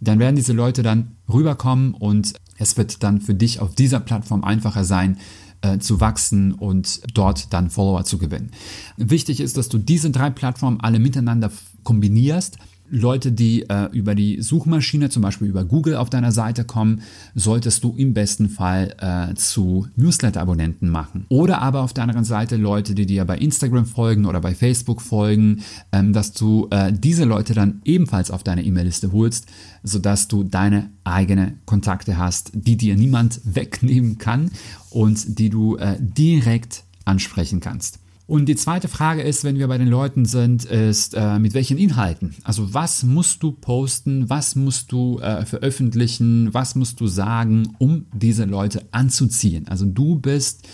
dann 0.00 0.18
werden 0.18 0.36
diese 0.36 0.52
Leute 0.52 0.82
dann 0.82 1.12
rüberkommen 1.32 1.94
und 1.94 2.34
es 2.58 2.76
wird 2.76 3.02
dann 3.02 3.20
für 3.20 3.34
dich 3.34 3.60
auf 3.60 3.74
dieser 3.74 4.00
Plattform 4.00 4.44
einfacher 4.44 4.84
sein, 4.84 5.16
äh, 5.62 5.78
zu 5.78 6.00
wachsen 6.00 6.52
und 6.52 7.00
dort 7.14 7.52
dann 7.52 7.70
Follower 7.70 8.04
zu 8.04 8.18
gewinnen. 8.18 8.50
Wichtig 8.96 9.40
ist, 9.40 9.56
dass 9.56 9.68
du 9.68 9.78
diese 9.78 10.10
drei 10.10 10.30
Plattformen 10.30 10.80
alle 10.80 10.98
miteinander 10.98 11.50
kombinierst 11.84 12.58
Leute, 12.90 13.32
die 13.32 13.62
äh, 13.68 13.86
über 13.92 14.14
die 14.14 14.42
Suchmaschine, 14.42 15.08
zum 15.08 15.22
Beispiel 15.22 15.48
über 15.48 15.64
Google 15.64 15.96
auf 15.96 16.10
deiner 16.10 16.32
Seite 16.32 16.64
kommen, 16.64 17.02
solltest 17.34 17.82
du 17.84 17.94
im 17.96 18.12
besten 18.12 18.50
Fall 18.50 18.94
äh, 18.98 19.34
zu 19.34 19.86
Newsletter-Abonnenten 19.96 20.90
machen. 20.90 21.24
Oder 21.30 21.62
aber 21.62 21.80
auf 21.80 21.94
der 21.94 22.04
anderen 22.04 22.24
Seite 22.24 22.56
Leute, 22.56 22.94
die 22.94 23.06
dir 23.06 23.24
bei 23.24 23.38
Instagram 23.38 23.86
folgen 23.86 24.26
oder 24.26 24.40
bei 24.40 24.54
Facebook 24.54 25.00
folgen, 25.00 25.62
ähm, 25.92 26.12
dass 26.12 26.32
du 26.32 26.68
äh, 26.70 26.92
diese 26.92 27.24
Leute 27.24 27.54
dann 27.54 27.80
ebenfalls 27.84 28.30
auf 28.30 28.42
deine 28.42 28.62
E-Mail-Liste 28.62 29.12
holst, 29.12 29.46
sodass 29.82 30.28
du 30.28 30.44
deine 30.44 30.90
eigene 31.04 31.54
Kontakte 31.64 32.18
hast, 32.18 32.50
die 32.54 32.76
dir 32.76 32.96
niemand 32.96 33.40
wegnehmen 33.44 34.18
kann 34.18 34.50
und 34.90 35.38
die 35.38 35.48
du 35.48 35.76
äh, 35.76 35.96
direkt 35.98 36.84
ansprechen 37.04 37.60
kannst. 37.60 38.01
Und 38.32 38.46
die 38.46 38.56
zweite 38.56 38.88
Frage 38.88 39.20
ist, 39.20 39.44
wenn 39.44 39.58
wir 39.58 39.68
bei 39.68 39.76
den 39.76 39.88
Leuten 39.88 40.24
sind, 40.24 40.64
ist, 40.64 41.12
äh, 41.12 41.38
mit 41.38 41.52
welchen 41.52 41.76
Inhalten? 41.76 42.34
Also 42.44 42.72
was 42.72 43.02
musst 43.02 43.42
du 43.42 43.52
posten, 43.52 44.30
was 44.30 44.56
musst 44.56 44.90
du 44.90 45.18
äh, 45.18 45.44
veröffentlichen, 45.44 46.48
was 46.54 46.74
musst 46.74 46.98
du 47.02 47.08
sagen, 47.08 47.74
um 47.76 48.06
diese 48.14 48.46
Leute 48.46 48.86
anzuziehen? 48.90 49.68
Also 49.68 49.84
du 49.84 50.18
bist 50.18 50.66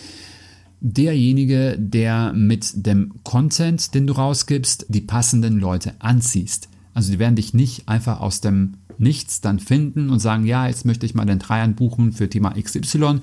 derjenige, 0.81 1.77
der 1.77 2.33
mit 2.33 2.87
dem 2.87 3.15
Content, 3.25 3.93
den 3.93 4.07
du 4.07 4.13
rausgibst, 4.13 4.87
die 4.89 5.01
passenden 5.01 5.59
Leute 5.59 5.95
anziehst. 5.99 6.69
Also 6.95 7.11
die 7.11 7.19
werden 7.19 7.35
dich 7.35 7.55
nicht 7.55 7.89
einfach 7.89 8.21
aus 8.21 8.41
dem 8.41 8.75
Nichts 8.99 9.41
dann 9.41 9.59
finden 9.59 10.11
und 10.11 10.21
sagen, 10.21 10.47
ja, 10.47 10.69
jetzt 10.69 10.85
möchte 10.85 11.07
ich 11.07 11.17
mal 11.17 11.25
den 11.25 11.41
Dreiern 11.41 11.75
buchen 11.75 12.13
für 12.13 12.31
Thema 12.31 12.51
XY. 12.53 13.19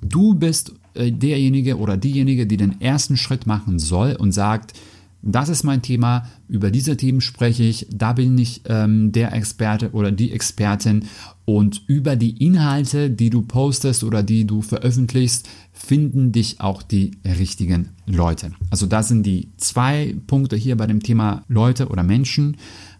Du 0.00 0.34
bist 0.34 0.74
derjenige 0.94 1.78
oder 1.78 1.96
diejenige, 1.96 2.46
die 2.46 2.56
den 2.56 2.80
ersten 2.80 3.16
Schritt 3.16 3.46
machen 3.46 3.78
soll 3.78 4.16
und 4.18 4.32
sagt, 4.32 4.74
das 5.22 5.48
ist 5.48 5.64
mein 5.64 5.82
Thema, 5.82 6.26
über 6.48 6.70
diese 6.70 6.96
Themen 6.96 7.20
spreche 7.20 7.62
ich, 7.62 7.86
da 7.90 8.14
bin 8.14 8.38
ich 8.38 8.62
ähm, 8.66 9.12
der 9.12 9.34
Experte 9.34 9.90
oder 9.92 10.10
die 10.10 10.32
Expertin 10.32 11.04
und 11.44 11.82
über 11.86 12.16
die 12.16 12.42
Inhalte, 12.44 13.10
die 13.10 13.28
du 13.28 13.42
postest 13.42 14.02
oder 14.02 14.22
die 14.22 14.46
du 14.46 14.62
veröffentlichst, 14.62 15.48
finden 15.72 16.32
dich 16.32 16.60
auch 16.60 16.82
die 16.82 17.12
richtigen 17.24 17.90
Leute. 18.06 18.52
Also 18.70 18.86
das 18.86 19.08
sind 19.08 19.24
die 19.24 19.48
zwei 19.56 20.14
Punkte 20.26 20.56
hier 20.56 20.76
bei 20.76 20.86
dem 20.86 21.02
Thema 21.02 21.44
Leute 21.48 21.88
oder 21.88 22.02
Menschen, 22.02 22.56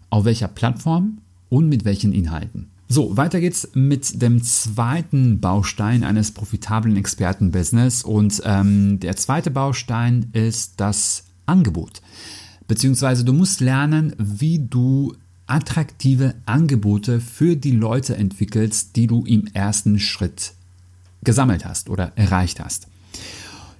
auf 0.09 0.25
welcher 0.25 0.47
Plattform 0.47 1.19
und 1.49 1.69
mit 1.69 1.85
welchen 1.85 2.13
Inhalten. 2.13 2.67
So, 2.93 3.15
weiter 3.15 3.39
geht's 3.39 3.69
mit 3.73 4.21
dem 4.21 4.43
zweiten 4.43 5.39
Baustein 5.39 6.03
eines 6.03 6.31
profitablen 6.31 6.97
Expertenbusiness. 6.97 8.03
Und 8.03 8.41
ähm, 8.43 8.99
der 8.99 9.15
zweite 9.15 9.49
Baustein 9.49 10.27
ist 10.33 10.73
das 10.75 11.23
Angebot. 11.45 12.01
Beziehungsweise 12.67 13.23
du 13.23 13.31
musst 13.31 13.61
lernen, 13.61 14.13
wie 14.17 14.59
du 14.59 15.15
attraktive 15.47 16.35
Angebote 16.45 17.21
für 17.21 17.55
die 17.55 17.71
Leute 17.71 18.17
entwickelst, 18.17 18.97
die 18.97 19.07
du 19.07 19.23
im 19.23 19.47
ersten 19.53 19.97
Schritt 19.97 20.51
gesammelt 21.23 21.63
hast 21.63 21.89
oder 21.89 22.11
erreicht 22.17 22.59
hast. 22.59 22.89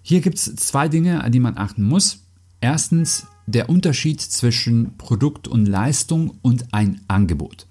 Hier 0.03 0.21
gibt 0.21 0.37
es 0.37 0.55
zwei 0.55 0.87
Dinge, 0.87 1.21
an 1.21 1.33
die 1.33 1.41
man 1.41 1.57
achten 1.57 1.83
muss. 1.83 2.19
Erstens 2.61 3.27
der 3.45 3.67
Unterschied 3.67 4.21
zwischen 4.21 4.95
Produkt 4.97 5.49
und 5.49 5.65
Leistung 5.65 6.37
und 6.41 6.73
ein 6.73 7.01
Angebot. 7.09 7.67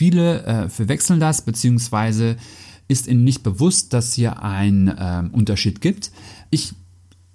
Viele 0.00 0.44
äh, 0.46 0.68
verwechseln 0.70 1.20
das, 1.20 1.42
beziehungsweise 1.42 2.36
ist 2.88 3.06
ihnen 3.06 3.22
nicht 3.22 3.42
bewusst, 3.42 3.92
dass 3.92 4.14
hier 4.14 4.42
ein 4.42 4.88
äh, 4.88 5.24
Unterschied 5.30 5.82
gibt. 5.82 6.10
Ich 6.48 6.72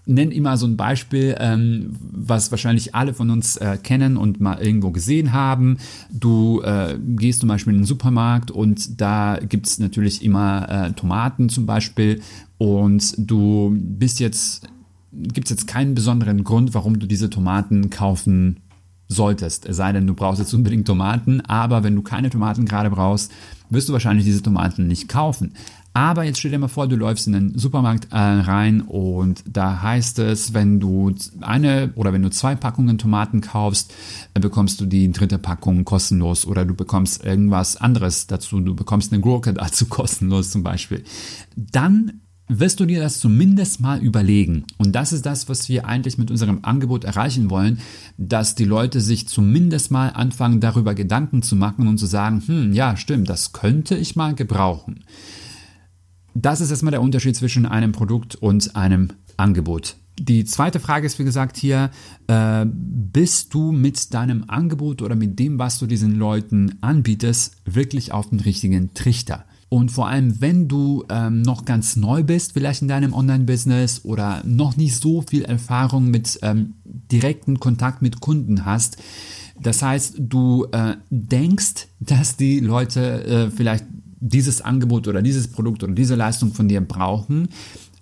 nenne 0.08 0.34
immer 0.34 0.58
so 0.58 0.66
ein 0.66 0.76
Beispiel, 0.76 1.36
ähm, 1.38 1.96
was 2.00 2.50
wahrscheinlich 2.50 2.96
alle 2.96 3.14
von 3.14 3.30
uns 3.30 3.58
äh, 3.58 3.78
kennen 3.78 4.18
und 4.18 4.42
mal 4.42 4.60
irgendwo 4.60 4.90
gesehen 4.90 5.32
haben. 5.32 5.78
Du 6.12 6.64
äh, 6.64 6.98
gehst 7.00 7.42
zum 7.42 7.50
Beispiel 7.50 7.74
in 7.74 7.82
den 7.82 7.86
Supermarkt 7.86 8.50
und 8.50 9.00
da 9.00 9.38
gibt 9.48 9.68
es 9.68 9.78
natürlich 9.78 10.26
immer 10.26 10.68
äh, 10.68 10.92
Tomaten 10.94 11.50
zum 11.50 11.68
Beispiel 11.68 12.24
und 12.58 13.14
du 13.20 13.78
bist 13.78 14.20
jetzt, 14.20 14.68
gibt 15.12 15.46
es 15.46 15.52
jetzt 15.52 15.68
keinen 15.68 15.94
besonderen 15.94 16.44
Grund, 16.44 16.74
warum 16.74 16.98
du 16.98 17.06
diese 17.06 17.30
Tomaten 17.30 17.92
kaufen 17.92 18.62
solltest. 19.08 19.66
Es 19.66 19.78
sei 19.78 19.92
denn, 19.92 20.08
du 20.08 20.14
brauchst 20.14 20.40
jetzt 20.40 20.54
unbedingt 20.54 20.88
Tomaten, 20.88 21.42
aber 21.42 21.84
wenn 21.84 21.96
du 21.96 22.02
keine 22.02 22.30
Tomaten 22.30 22.66
gerade 22.66 22.90
brauchst, 22.90 23.32
wirst 23.70 23.90
du 23.90 23.94
wahrscheinlich 23.94 24.26
diese 24.26 24.44
Tomaten 24.44 24.88
nicht 24.88 25.10
kaufen. 25.10 25.54
Aber 25.96 26.26
jetzt 26.26 26.40
stell 26.40 26.52
dir 26.52 26.60
mal 26.60 26.68
vor, 26.68 26.90
du 26.90 26.98
läufst 26.98 27.26
in 27.26 27.32
den 27.32 27.58
Supermarkt 27.58 28.12
äh, 28.12 28.18
rein 28.18 28.82
und 28.82 29.42
da 29.48 29.82
heißt 29.82 30.20
es, 30.20 30.54
wenn 30.54 30.82
du 30.82 31.16
eine 31.40 31.94
oder 31.96 32.12
wenn 32.12 32.22
du 32.22 32.30
zwei 32.30 32.54
Packungen 32.54 32.98
Tomaten 32.98 33.40
kaufst, 33.40 33.94
bekommst 34.34 34.82
du 34.82 34.88
die 34.88 35.10
dritte 35.14 35.38
Packung 35.38 35.86
kostenlos 35.86 36.46
oder 36.46 36.66
du 36.66 36.74
bekommst 36.74 37.24
irgendwas 37.24 37.78
anderes 37.78 38.28
dazu, 38.28 38.60
du 38.60 38.76
bekommst 38.76 39.14
eine 39.14 39.22
Gurke 39.22 39.54
dazu 39.54 39.86
kostenlos 39.86 40.52
zum 40.52 40.64
Beispiel. 40.64 41.06
Dann 41.56 42.20
wirst 42.48 42.80
du 42.80 42.86
dir 42.86 43.00
das 43.00 43.20
zumindest 43.20 43.80
mal 43.80 44.02
überlegen. 44.02 44.66
Und 44.78 44.94
das 44.94 45.14
ist 45.14 45.26
das, 45.26 45.50
was 45.50 45.68
wir 45.68 45.88
eigentlich 45.88 46.18
mit 46.18 46.30
unserem 46.30 46.60
Angebot 46.64 47.04
erreichen 47.04 47.50
wollen, 47.50 47.80
dass 48.18 48.56
die 48.56 48.66
Leute 48.66 49.02
sich 49.02 49.28
zumindest 49.28 49.92
mal 49.92 50.10
anfangen, 50.10 50.60
darüber 50.60 50.94
Gedanken 50.94 51.42
zu 51.42 51.56
machen 51.56 51.88
und 51.88 51.98
zu 51.98 52.06
sagen, 52.06 52.44
hm, 52.46 52.74
ja, 52.74 52.98
stimmt, 52.98 53.30
das 53.30 53.54
könnte 53.54 53.96
ich 53.96 54.16
mal 54.16 54.36
gebrauchen. 54.36 55.04
Das 56.34 56.62
ist 56.62 56.70
erstmal 56.70 56.92
der 56.92 57.02
Unterschied 57.02 57.36
zwischen 57.36 57.66
einem 57.66 57.94
Produkt 57.94 58.36
und 58.36 58.76
einem 58.76 59.10
Angebot. 59.38 59.96
Die 60.18 60.46
zweite 60.46 60.80
Frage 60.80 61.06
ist, 61.06 61.20
wie 61.20 61.26
gesagt, 61.26 61.58
hier, 61.58 61.92
äh, 62.28 62.66
bist 62.66 63.54
du 63.54 63.72
mit 63.72 64.14
deinem 64.14 64.46
Angebot 64.48 65.02
oder 65.02 65.16
mit 65.16 65.40
dem, 65.40 65.60
was 65.60 65.78
du 65.80 65.88
diesen 65.88 66.16
Leuten 66.16 66.78
anbietest, 66.82 67.58
wirklich 67.66 68.14
auf 68.14 68.30
den 68.30 68.40
richtigen 68.40 68.94
Trichter? 68.94 69.46
Und 69.70 69.92
vor 69.92 70.08
allem, 70.08 70.42
wenn 70.42 70.68
du 70.68 71.04
ähm, 71.10 71.42
noch 71.42 71.66
ganz 71.66 71.96
neu 71.96 72.24
bist, 72.24 72.54
vielleicht 72.54 72.82
in 72.82 72.88
deinem 72.88 73.14
Online-Business 73.14 74.06
oder 74.06 74.42
noch 74.46 74.78
nicht 74.78 74.96
so 74.96 75.22
viel 75.22 75.44
Erfahrung 75.44 76.12
mit 76.12 76.40
ähm, 76.44 76.76
direkten 76.84 77.60
Kontakt 77.60 78.02
mit 78.02 78.20
Kunden 78.20 78.66
hast, 78.66 78.98
das 79.62 79.82
heißt, 79.82 80.16
du 80.20 80.68
äh, 80.72 80.96
denkst, 81.10 81.88
dass 82.00 82.38
die 82.38 82.60
Leute 82.60 83.24
äh, 83.26 83.52
vielleicht 83.52 83.86
dieses 84.20 84.62
Angebot 84.62 85.08
oder 85.08 85.22
dieses 85.22 85.48
Produkt 85.48 85.84
oder 85.84 85.94
diese 85.94 86.16
Leistung 86.16 86.54
von 86.54 86.68
dir 86.68 86.82
brauchen, 86.82 87.50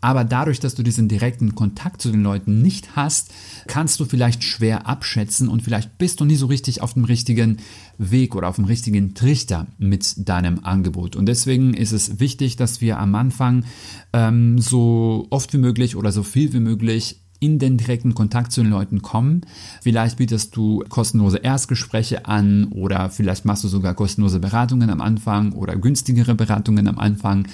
aber 0.03 0.25
dadurch, 0.25 0.59
dass 0.59 0.75
du 0.75 0.83
diesen 0.83 1.07
direkten 1.07 1.55
Kontakt 1.55 2.01
zu 2.01 2.11
den 2.11 2.23
Leuten 2.23 2.61
nicht 2.61 2.97
hast, 2.97 3.31
kannst 3.67 4.01
du 4.01 4.05
vielleicht 4.05 4.43
schwer 4.43 4.85
abschätzen 4.85 5.47
und 5.47 5.61
vielleicht 5.61 5.97
bist 5.97 6.19
du 6.19 6.25
nie 6.25 6.35
so 6.35 6.47
richtig 6.47 6.81
auf 6.81 6.93
dem 6.93 7.05
richtigen 7.05 7.59
Weg 7.97 8.35
oder 8.35 8.49
auf 8.49 8.57
dem 8.57 8.65
richtigen 8.65 9.13
Trichter 9.13 9.65
mit 9.77 10.27
deinem 10.27 10.65
Angebot. 10.65 11.15
Und 11.15 11.27
deswegen 11.27 11.73
ist 11.73 11.93
es 11.93 12.19
wichtig, 12.19 12.57
dass 12.57 12.81
wir 12.81 12.99
am 12.99 13.15
Anfang 13.15 13.63
ähm, 14.11 14.59
so 14.59 15.25
oft 15.29 15.53
wie 15.53 15.57
möglich 15.57 15.95
oder 15.95 16.11
so 16.11 16.23
viel 16.23 16.51
wie 16.51 16.59
möglich 16.59 17.21
in 17.39 17.57
den 17.57 17.77
direkten 17.77 18.13
Kontakt 18.13 18.51
zu 18.51 18.61
den 18.61 18.71
Leuten 18.71 19.01
kommen. 19.01 19.41
Vielleicht 19.81 20.17
bietest 20.17 20.53
du 20.55 20.83
kostenlose 20.89 21.37
Erstgespräche 21.37 22.25
an 22.25 22.65
oder 22.71 23.09
vielleicht 23.09 23.45
machst 23.45 23.63
du 23.63 23.69
sogar 23.69 23.93
kostenlose 23.93 24.39
Beratungen 24.39 24.89
am 24.89 24.99
Anfang 24.99 25.53
oder 25.53 25.77
günstigere 25.77 26.35
Beratungen 26.35 26.89
am 26.89 26.99
Anfang. 26.99 27.47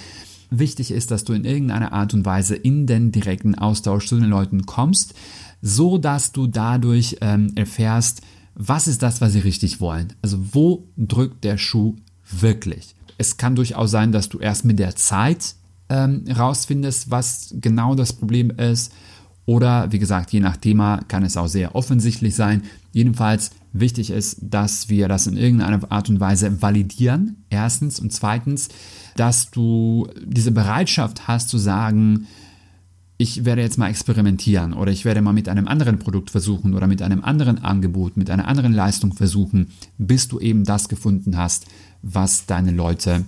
Wichtig 0.50 0.91
ist, 0.91 1.12
dass 1.12 1.24
du 1.24 1.34
in 1.34 1.46
irgendeiner 1.46 1.94
Art 1.94 2.13
und 2.13 2.25
Weise 2.25 2.56
in 2.56 2.88
den 2.88 3.12
direkten 3.12 3.56
Austausch 3.56 4.08
zu 4.08 4.15
den 4.15 4.29
Leuten 4.29 4.65
kommst, 4.65 5.13
so 5.62 5.98
dass 5.98 6.32
du 6.32 6.48
dadurch 6.48 7.18
ähm, 7.22 7.51
erfährst, 7.56 8.22
was 8.56 8.88
ist 8.88 9.03
das, 9.03 9.22
was 9.22 9.34
sie 9.34 9.39
richtig 9.39 9.79
wollen. 9.79 10.13
Also 10.22 10.39
wo 10.53 10.88
drückt 10.98 11.44
der 11.44 11.58
Schuh 11.58 11.96
wirklich? 12.32 12.96
Es 13.18 13.38
kann 13.38 13.56
durchaus 13.56 13.91
sein, 13.91 14.12
dass 14.12 14.29
du 14.29 14.39
erst 14.39 14.65
mit 14.65 14.79
der 14.79 14.96
Zeit 14.96 15.56
ähm, 15.89 16.25
rausfindest, 16.29 17.12
was 17.12 17.53
genau 17.60 17.96
das 17.96 18.13
Problem 18.13 18.51
ist. 18.51 18.91
Oder 19.50 19.91
wie 19.91 19.98
gesagt, 19.98 20.32
je 20.32 20.41
nach 20.41 20.58
Thema 20.58 21.00
kann 21.08 21.24
es 21.24 21.36
auch 21.36 21.48
sehr 21.48 21.74
offensichtlich 21.74 22.36
sein. 22.36 22.62
Jedenfalls 22.91 23.50
wichtig 23.74 24.12
ist, 24.12 24.38
dass 24.41 24.89
wir 24.89 25.08
das 25.08 25.25
in 25.25 25.38
irgendeiner 25.38 25.91
Art 25.91 26.08
und 26.08 26.20
Weise 26.20 26.62
validieren. 26.62 27.38
Erstens 27.50 28.00
und 28.00 28.13
zweitens, 28.13 28.70
dass 29.15 29.50
du 29.50 30.08
diese 30.24 30.51
Bereitschaft 30.51 31.27
hast 31.27 31.50
zu 31.50 31.58
sagen, 31.58 32.27
ich 33.18 33.44
werde 33.44 33.63
jetzt 33.63 33.79
mal 33.79 33.89
experimentieren 33.89 34.74
oder 34.74 34.91
ich 34.91 35.03
werde 35.03 35.24
mal 35.24 35.34
mit 35.34 35.50
einem 35.50 35.68
anderen 35.68 35.98
Produkt 35.98 36.29
versuchen 36.29 36.75
oder 36.75 36.86
mit 36.86 37.01
einem 37.01 37.24
anderen 37.24 37.63
Angebot, 37.63 38.18
mit 38.18 38.29
einer 38.29 38.48
anderen 38.48 38.72
Leistung 38.72 39.13
versuchen, 39.13 39.72
bis 39.98 40.27
du 40.27 40.39
eben 40.39 40.63
das 40.63 40.89
gefunden 40.89 41.38
hast, 41.38 41.65
was 42.03 42.46
deine 42.46 42.70
Leute 42.70 43.25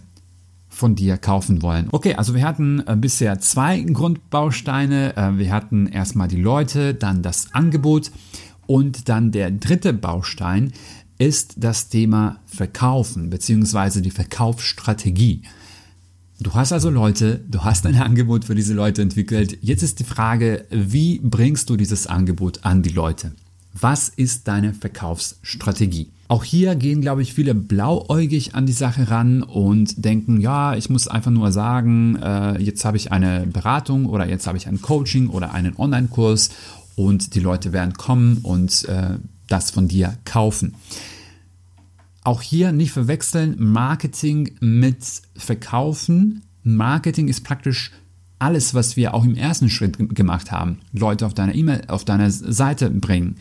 von 0.82 0.96
dir 0.96 1.18
kaufen 1.18 1.62
wollen. 1.62 1.90
Okay, 1.92 2.16
also 2.16 2.34
wir 2.34 2.44
hatten 2.44 2.84
äh, 2.88 2.96
bisher 2.96 3.40
zwei 3.40 3.82
Grundbausteine. 3.82 5.16
Äh, 5.16 5.38
wir 5.38 5.54
hatten 5.54 5.86
erstmal 5.86 6.28
die 6.28 6.42
Leute, 6.42 6.96
dann 6.96 7.22
das 7.22 7.54
Angebot 7.54 8.12
und 8.66 9.08
dann 9.08 9.32
der 9.32 9.52
dritte 9.52 9.94
Baustein 9.94 10.74
ist 11.20 11.54
das 11.58 11.90
Thema 11.90 12.40
Verkaufen 12.48 13.30
bzw. 13.30 14.02
die 14.02 14.10
Verkaufsstrategie. 14.10 15.44
Du 16.40 16.56
hast 16.56 16.74
also 16.74 16.90
Leute, 16.90 17.42
du 17.48 17.64
hast 17.64 17.86
ein 17.86 17.96
Angebot 18.02 18.46
für 18.46 18.56
diese 18.56 18.74
Leute 18.74 19.04
entwickelt. 19.04 19.60
Jetzt 19.62 19.84
ist 19.84 20.00
die 20.00 20.04
Frage, 20.04 20.66
wie 20.72 21.20
bringst 21.20 21.70
du 21.70 21.78
dieses 21.78 22.08
Angebot 22.08 22.66
an 22.66 22.82
die 22.82 22.90
Leute? 22.90 23.34
Was 23.74 24.10
ist 24.10 24.48
deine 24.48 24.74
Verkaufsstrategie? 24.74 26.12
Auch 26.28 26.44
hier 26.44 26.75
gehen, 26.75 27.01
glaube 27.01 27.22
ich, 27.22 27.34
viele 27.34 27.54
blauäugig 27.54 28.56
an 28.56 28.66
die 28.66 28.74
Sache 28.74 29.10
ran 29.10 29.44
und 29.44 30.06
denken, 30.06 30.40
ja, 30.40 30.75
ich 30.75 30.90
muss 30.90 31.08
einfach 31.08 31.32
nur 31.32 31.51
sagen, 31.51 32.16
äh, 32.18 32.62
jetzt 32.62 32.86
habe 32.86 32.98
ich 32.98 33.12
eine 33.12 33.46
Beratung 33.48 34.06
oder 34.06 34.28
jetzt 34.28 34.48
habe 34.48 34.58
ich 34.58 34.68
ein 34.68 34.82
Coaching 34.82 35.28
oder 35.28 35.54
einen 35.54 35.75
Online-Kurs 35.75 36.50
und 36.96 37.36
die 37.36 37.40
Leute 37.40 37.74
werden 37.74 37.94
kommen 37.94 38.40
und 38.44 38.86
äh, 38.86 39.18
das 39.48 39.72
von 39.72 39.88
dir 39.88 40.18
kaufen. 40.24 40.75
Auch 42.24 42.42
hier 42.42 42.72
nicht 42.72 42.92
verwechseln 42.92 43.56
Marketing 43.58 44.56
mit 44.60 45.04
Verkaufen. 45.36 46.44
Marketing 46.63 47.28
ist 47.28 47.44
praktisch 47.44 47.92
alles, 48.42 48.74
was 48.74 48.98
wir 48.98 49.14
auch 49.14 49.24
im 49.24 49.36
ersten 49.36 49.70
Schritt 49.70 49.98
gemacht 50.16 50.52
haben, 50.52 50.80
Leute 50.94 51.26
auf 51.26 51.34
deiner 51.34 51.54
E-Mail, 51.54 51.84
auf 51.88 52.06
deiner 52.06 52.32
Seite 52.32 52.90
bringen, 52.90 53.36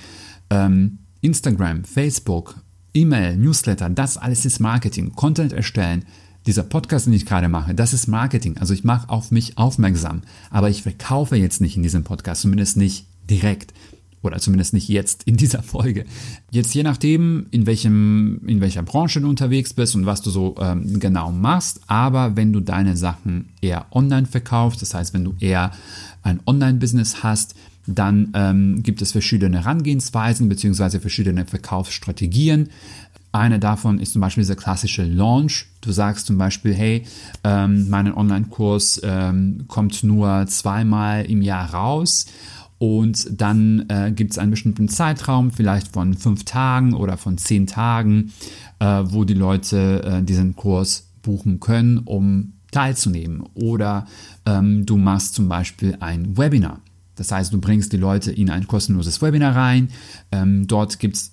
ähm, 0.50 0.99
Instagram, 1.23 1.85
Facebook, 1.85 2.57
E-Mail, 2.92 3.37
Newsletter, 3.37 3.88
das 3.88 4.19
alles 4.19 4.45
ist 4.45 4.61
Marketing. 4.61 5.12
Content 5.12 5.52
erstellen, 5.52 6.04
dieser 6.47 6.62
Podcast, 6.62 7.07
den 7.07 7.14
ich 7.14 7.26
gerade 7.26 7.49
mache, 7.49 7.75
das 7.75 7.95
ist 7.95 8.09
Marketing. 8.09 8.59
Also 8.59 8.75
ich 8.75 8.85
mache 8.85 9.09
auf 9.09 9.30
mich 9.30 9.57
aufmerksam, 9.57 10.23
aber 10.50 10.69
ich 10.69 10.83
verkaufe 10.83 11.37
jetzt 11.37 11.61
nicht 11.61 11.76
in 11.76 11.83
diesem 11.83 12.04
Podcast, 12.04 12.42
zumindest 12.42 12.76
nicht 12.76 13.07
direkt 13.28 13.73
oder 14.22 14.38
zumindest 14.38 14.74
nicht 14.74 14.88
jetzt 14.88 15.22
in 15.24 15.36
dieser 15.36 15.62
Folge. 15.62 16.04
Jetzt 16.50 16.74
je 16.74 16.82
nachdem, 16.82 17.46
in, 17.50 17.66
welchem, 17.66 18.40
in 18.46 18.60
welcher 18.60 18.82
Branche 18.82 19.20
du 19.20 19.28
unterwegs 19.28 19.72
bist 19.72 19.94
und 19.94 20.06
was 20.06 20.22
du 20.22 20.30
so 20.30 20.56
ähm, 20.60 21.00
genau 21.00 21.32
machst, 21.32 21.80
aber 21.86 22.36
wenn 22.36 22.52
du 22.52 22.60
deine 22.60 22.96
Sachen 22.96 23.48
eher 23.60 23.86
online 23.90 24.26
verkaufst, 24.26 24.82
das 24.82 24.94
heißt, 24.94 25.14
wenn 25.14 25.24
du 25.24 25.34
eher 25.40 25.70
ein 26.22 26.40
Online-Business 26.46 27.22
hast, 27.22 27.54
dann 27.86 28.30
ähm, 28.34 28.82
gibt 28.82 29.00
es 29.02 29.12
verschiedene 29.12 29.58
Herangehensweisen 29.58 30.48
bzw. 30.48 31.00
verschiedene 31.00 31.46
Verkaufsstrategien. 31.46 32.68
Eine 33.32 33.58
davon 33.58 34.00
ist 34.00 34.12
zum 34.12 34.20
Beispiel 34.20 34.42
dieser 34.42 34.56
klassische 34.56 35.04
Launch. 35.04 35.66
Du 35.80 35.92
sagst 35.92 36.26
zum 36.26 36.36
Beispiel, 36.36 36.74
hey, 36.74 37.04
ähm, 37.44 37.88
mein 37.88 38.12
Online-Kurs 38.12 39.00
ähm, 39.04 39.64
kommt 39.68 40.02
nur 40.02 40.46
zweimal 40.48 41.24
im 41.24 41.40
Jahr 41.40 41.72
raus 41.72 42.26
und 42.80 43.38
dann 43.38 43.84
äh, 43.90 44.10
gibt 44.10 44.32
es 44.32 44.38
einen 44.38 44.52
bestimmten 44.52 44.88
Zeitraum, 44.88 45.50
vielleicht 45.50 45.88
von 45.88 46.14
fünf 46.14 46.44
Tagen 46.44 46.94
oder 46.94 47.18
von 47.18 47.37
zehn 47.37 47.66
Tagen, 47.66 48.32
äh, 48.78 49.02
wo 49.04 49.25
die 49.25 49.34
Leute 49.34 50.02
äh, 50.02 50.22
diesen 50.22 50.56
Kurs 50.56 51.10
buchen 51.20 51.60
können, 51.60 51.99
um 51.99 52.54
teilzunehmen. 52.70 53.42
Oder 53.52 54.06
ähm, 54.46 54.87
du 54.87 54.96
machst 54.96 55.34
zum 55.34 55.46
Beispiel 55.46 55.99
ein 56.00 56.38
Webinar. 56.38 56.80
Das 57.16 57.30
heißt, 57.30 57.52
du 57.52 57.60
bringst 57.60 57.92
die 57.92 57.99
Leute 57.99 58.32
in 58.32 58.49
ein 58.49 58.66
kostenloses 58.66 59.20
Webinar 59.20 59.54
rein. 59.54 59.88
Ähm, 60.32 60.66
dort 60.66 60.99
gibt 60.99 61.16
es 61.16 61.32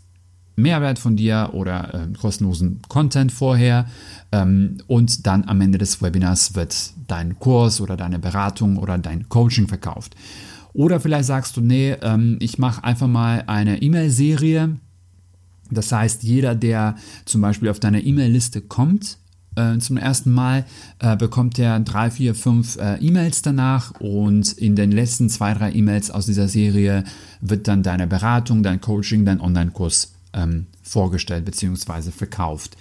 Mehrwert 0.57 0.99
von 0.99 1.15
dir 1.15 1.51
oder 1.53 1.93
äh, 1.93 2.17
kostenlosen 2.17 2.81
Content 2.89 3.31
vorher. 3.31 3.85
Ähm, 4.33 4.79
und 4.87 5.25
dann 5.25 5.45
am 5.45 5.61
Ende 5.61 5.77
des 5.77 6.01
Webinars 6.01 6.55
wird 6.55 6.91
dein 7.07 7.39
Kurs 7.39 7.79
oder 7.79 7.95
deine 7.95 8.19
Beratung 8.19 8.75
oder 8.75 8.97
dein 8.97 9.29
Coaching 9.29 9.69
verkauft. 9.69 10.13
Oder 10.77 10.99
vielleicht 10.99 11.25
sagst 11.25 11.57
du, 11.57 11.61
nee, 11.61 11.95
ähm, 12.03 12.37
ich 12.39 12.59
mache 12.59 12.83
einfach 12.83 13.07
mal 13.07 13.43
eine 13.47 13.81
E-Mail-Serie. 13.81 14.77
Das 15.71 15.91
heißt, 15.91 16.21
jeder, 16.21 16.53
der 16.53 16.95
zum 17.25 17.41
Beispiel 17.41 17.69
auf 17.69 17.79
deine 17.79 17.99
E-Mail-Liste 17.99 18.61
kommt, 18.61 19.17
äh, 19.55 19.79
zum 19.79 19.97
ersten 19.97 20.31
Mal, 20.31 20.65
äh, 20.99 21.17
bekommt 21.17 21.57
er 21.57 21.79
drei, 21.79 22.11
vier, 22.11 22.35
fünf 22.35 22.77
äh, 22.77 22.97
E-Mails 22.97 23.41
danach 23.41 23.99
und 23.99 24.53
in 24.53 24.75
den 24.75 24.91
letzten 24.91 25.29
zwei, 25.29 25.55
drei 25.55 25.71
E-Mails 25.71 26.11
aus 26.11 26.27
dieser 26.27 26.47
Serie 26.47 27.05
wird 27.41 27.67
dann 27.67 27.81
deine 27.81 28.05
Beratung, 28.05 28.61
dein 28.61 28.79
Coaching, 28.79 29.25
dein 29.25 29.41
Online-Kurs 29.41 30.13
ähm, 30.33 30.67
vorgestellt 30.83 31.45
bzw. 31.45 32.11
verkauft. 32.11 32.77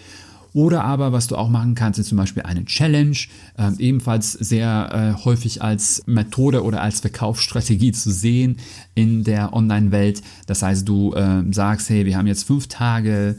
Oder 0.56 0.84
aber, 0.84 1.12
was 1.12 1.26
du 1.26 1.36
auch 1.36 1.50
machen 1.50 1.74
kannst, 1.74 1.98
ist 1.98 2.08
zum 2.08 2.16
Beispiel 2.16 2.44
eine 2.44 2.64
Challenge, 2.64 3.14
äh, 3.58 3.72
ebenfalls 3.76 4.32
sehr 4.32 5.16
äh, 5.18 5.22
häufig 5.22 5.60
als 5.60 6.02
Methode 6.06 6.64
oder 6.64 6.80
als 6.80 7.00
Verkaufsstrategie 7.00 7.92
zu 7.92 8.10
sehen 8.10 8.56
in 8.94 9.22
der 9.22 9.52
Online-Welt. 9.52 10.22
Das 10.46 10.62
heißt, 10.62 10.88
du 10.88 11.12
äh, 11.12 11.42
sagst, 11.50 11.90
hey, 11.90 12.06
wir 12.06 12.16
haben 12.16 12.26
jetzt 12.26 12.44
fünf 12.44 12.68
Tage 12.68 13.36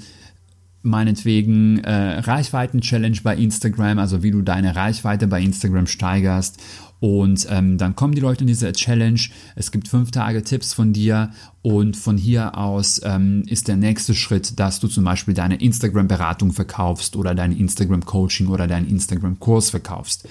meinetwegen 0.84 1.80
äh, 1.80 2.20
Reichweiten-Challenge 2.20 3.18
bei 3.24 3.36
Instagram, 3.36 3.98
also 3.98 4.22
wie 4.22 4.30
du 4.30 4.44
deine 4.44 4.76
Reichweite 4.76 5.26
bei 5.26 5.42
Instagram 5.42 5.88
steigerst 5.88 6.62
und 7.00 7.48
ähm, 7.50 7.78
dann 7.78 7.96
kommen 7.96 8.16
die 8.16 8.22
Leute 8.22 8.42
in 8.42 8.48
diese 8.48 8.72
Challenge. 8.72 9.20
Es 9.56 9.72
gibt 9.72 9.88
fünf 9.88 10.12
Tage 10.12 10.44
Tipps 10.44 10.74
von 10.74 10.94
dir 10.94 11.32
und 11.62 11.96
von 11.96 12.18
hier 12.18 12.58
aus 12.58 13.02
ähm, 13.04 13.44
ist 13.48 13.68
der 13.68 13.76
nächste 13.76 14.16
Schritt, 14.16 14.60
dass 14.60 14.80
du 14.80 14.88
zum 14.88 15.04
Beispiel 15.04 15.34
deine 15.34 15.58
Instagram-Beratung 15.58 16.54
verkaufst 16.54 17.16
oder 17.16 17.36
dein 17.36 17.52
Instagram-Coaching 17.52 18.48
oder 18.48 18.68
deinen 18.68 18.88
Instagram-Kurs 18.88 19.70
verkaufst. 19.70 20.28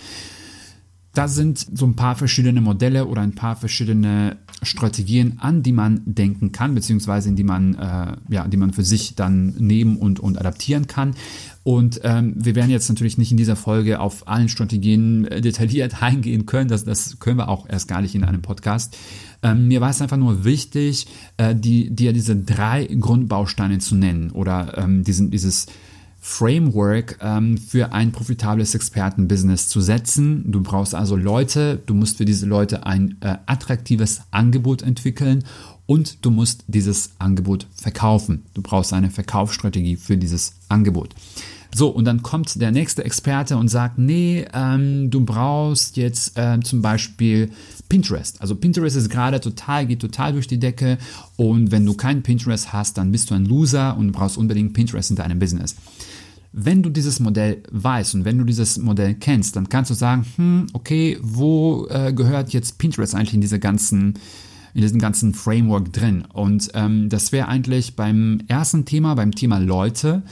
Da 1.15 1.29
sind 1.29 1.67
so 1.73 1.87
ein 1.87 1.97
paar 1.97 2.15
verschiedene 2.15 2.61
Modelle 2.61 3.07
oder 3.07 3.23
ein 3.23 3.35
paar 3.35 3.57
verschiedene 3.57 4.37
Strategien, 4.62 5.38
an 5.38 5.62
die 5.62 5.73
man 5.73 6.00
denken 6.06 6.50
kann, 6.50 6.75
beziehungsweise 6.75 7.28
in 7.28 7.36
die 7.36 7.45
man, 7.45 7.75
äh, 7.75 8.16
ja, 8.28 8.49
die 8.49 8.56
man 8.56 8.73
für 8.73 8.84
sich 8.84 9.14
dann 9.14 9.54
nehmen 9.58 9.97
und, 9.97 10.19
und 10.19 10.38
adaptieren 10.38 10.86
kann. 10.86 11.14
Und 11.62 12.00
ähm, 12.04 12.34
wir 12.36 12.54
werden 12.54 12.71
jetzt 12.71 12.88
natürlich 12.88 13.19
nicht 13.19 13.30
in 13.30 13.36
dieser 13.36 13.56
Folge 13.56 14.00
auf 14.00 14.28
allen 14.28 14.49
Strategien 14.49 15.26
äh, 15.26 15.40
detailliert 15.40 16.02
eingehen 16.02 16.47
können. 16.47 16.69
Das, 16.69 16.84
das 16.84 17.19
können 17.19 17.38
wir 17.38 17.49
auch 17.49 17.69
erst 17.69 17.88
gar 17.88 18.00
nicht 18.00 18.14
in 18.14 18.25
einem 18.25 18.42
Podcast. 18.42 18.97
Ähm, 19.42 19.69
mir 19.69 19.80
war 19.80 19.90
es 19.90 20.00
einfach 20.00 20.16
nur 20.16 20.45
wichtig, 20.45 21.06
äh, 21.36 21.54
die, 21.54 21.90
dir 21.90 22.12
diese 22.12 22.36
drei 22.36 22.86
Grundbausteine 22.86 23.78
zu 23.78 23.95
nennen 23.95 24.30
oder 24.30 24.78
ähm, 24.78 25.04
diesen, 25.04 25.30
dieses 25.30 25.66
Framework 26.28 27.19
ähm, 27.23 27.56
für 27.56 27.93
ein 27.93 28.10
profitables 28.10 28.75
Expertenbusiness 28.75 29.69
zu 29.69 29.80
setzen. 29.80 30.50
Du 30.50 30.60
brauchst 30.60 30.93
also 30.93 31.15
Leute, 31.15 31.80
du 31.86 31.95
musst 31.95 32.19
für 32.19 32.25
diese 32.25 32.47
Leute 32.47 32.84
ein 32.84 33.17
äh, 33.21 33.36
attraktives 33.47 34.23
Angebot 34.32 34.82
entwickeln 34.82 35.45
und 35.86 36.26
du 36.26 36.32
musst 36.32 36.65
dieses 36.67 37.12
Angebot 37.21 37.69
verkaufen. 37.73 38.43
Du 38.54 38.60
brauchst 38.60 38.93
eine 38.93 39.08
Verkaufsstrategie 39.08 39.95
für 39.97 40.17
dieses 40.17 40.56
Angebot. 40.69 41.15
So, 41.73 41.89
und 41.89 42.04
dann 42.06 42.23
kommt 42.23 42.60
der 42.60 42.73
nächste 42.73 43.04
Experte 43.04 43.56
und 43.56 43.69
sagt, 43.69 43.97
nee, 43.97 44.47
ähm, 44.52 45.10
du 45.10 45.25
brauchst 45.25 45.97
jetzt 45.97 46.36
äh, 46.36 46.58
zum 46.60 46.82
Beispiel 46.82 47.50
Pinterest. 47.89 48.41
Also 48.41 48.56
Pinterest 48.56 48.97
ist 48.97 49.10
gerade 49.10 49.41
total, 49.41 49.86
geht 49.86 50.00
total 50.00 50.32
durch 50.32 50.49
die 50.49 50.58
Decke 50.58 50.99
und 51.36 51.71
wenn 51.71 51.86
du 51.86 51.95
keinen 51.95 52.23
Pinterest 52.23 52.73
hast, 52.73 52.99
dann 52.99 53.12
bist 53.12 53.30
du 53.30 53.34
ein 53.34 53.45
Loser 53.45 53.97
und 53.97 54.10
brauchst 54.10 54.39
unbedingt 54.39 54.75
Pinterest 54.75 55.10
in 55.10 55.17
deinem 55.17 55.39
Business. 55.39 55.76
Wenn 56.52 56.82
du 56.82 56.91
dieses 56.91 57.21
Modell 57.21 57.63
weißt 57.71 58.15
und 58.15 58.25
wenn 58.25 58.39
du 58.39 58.45
dieses 58.45 58.78
Modell 58.78 59.15
kennst, 59.15 59.56
dann 59.56 59.69
kannst 59.69 59.91
du 59.91 59.95
sagen, 59.95 60.25
hm, 60.37 60.67
okay, 60.73 61.19
wo 61.23 61.87
äh, 61.91 62.13
gehört 62.13 62.52
jetzt 62.52 62.78
Pinterest 62.78 63.15
eigentlich 63.15 63.35
in 63.35 63.41
diese 63.41 63.59
ganzen 63.59 64.15
in 64.75 64.82
diesem 64.82 64.99
ganzen 64.99 65.32
Framework 65.32 65.91
drin. 65.95 66.26
Und 66.35 66.71
ähm, 66.75 67.09
das 67.09 67.32
wäre 67.32 67.49
eigentlich 67.49 67.97
beim 67.97 68.43
ersten 68.47 68.85
Thema, 68.85 69.15
beim 69.15 69.32
Thema 69.32 69.56
Leute 69.56 70.23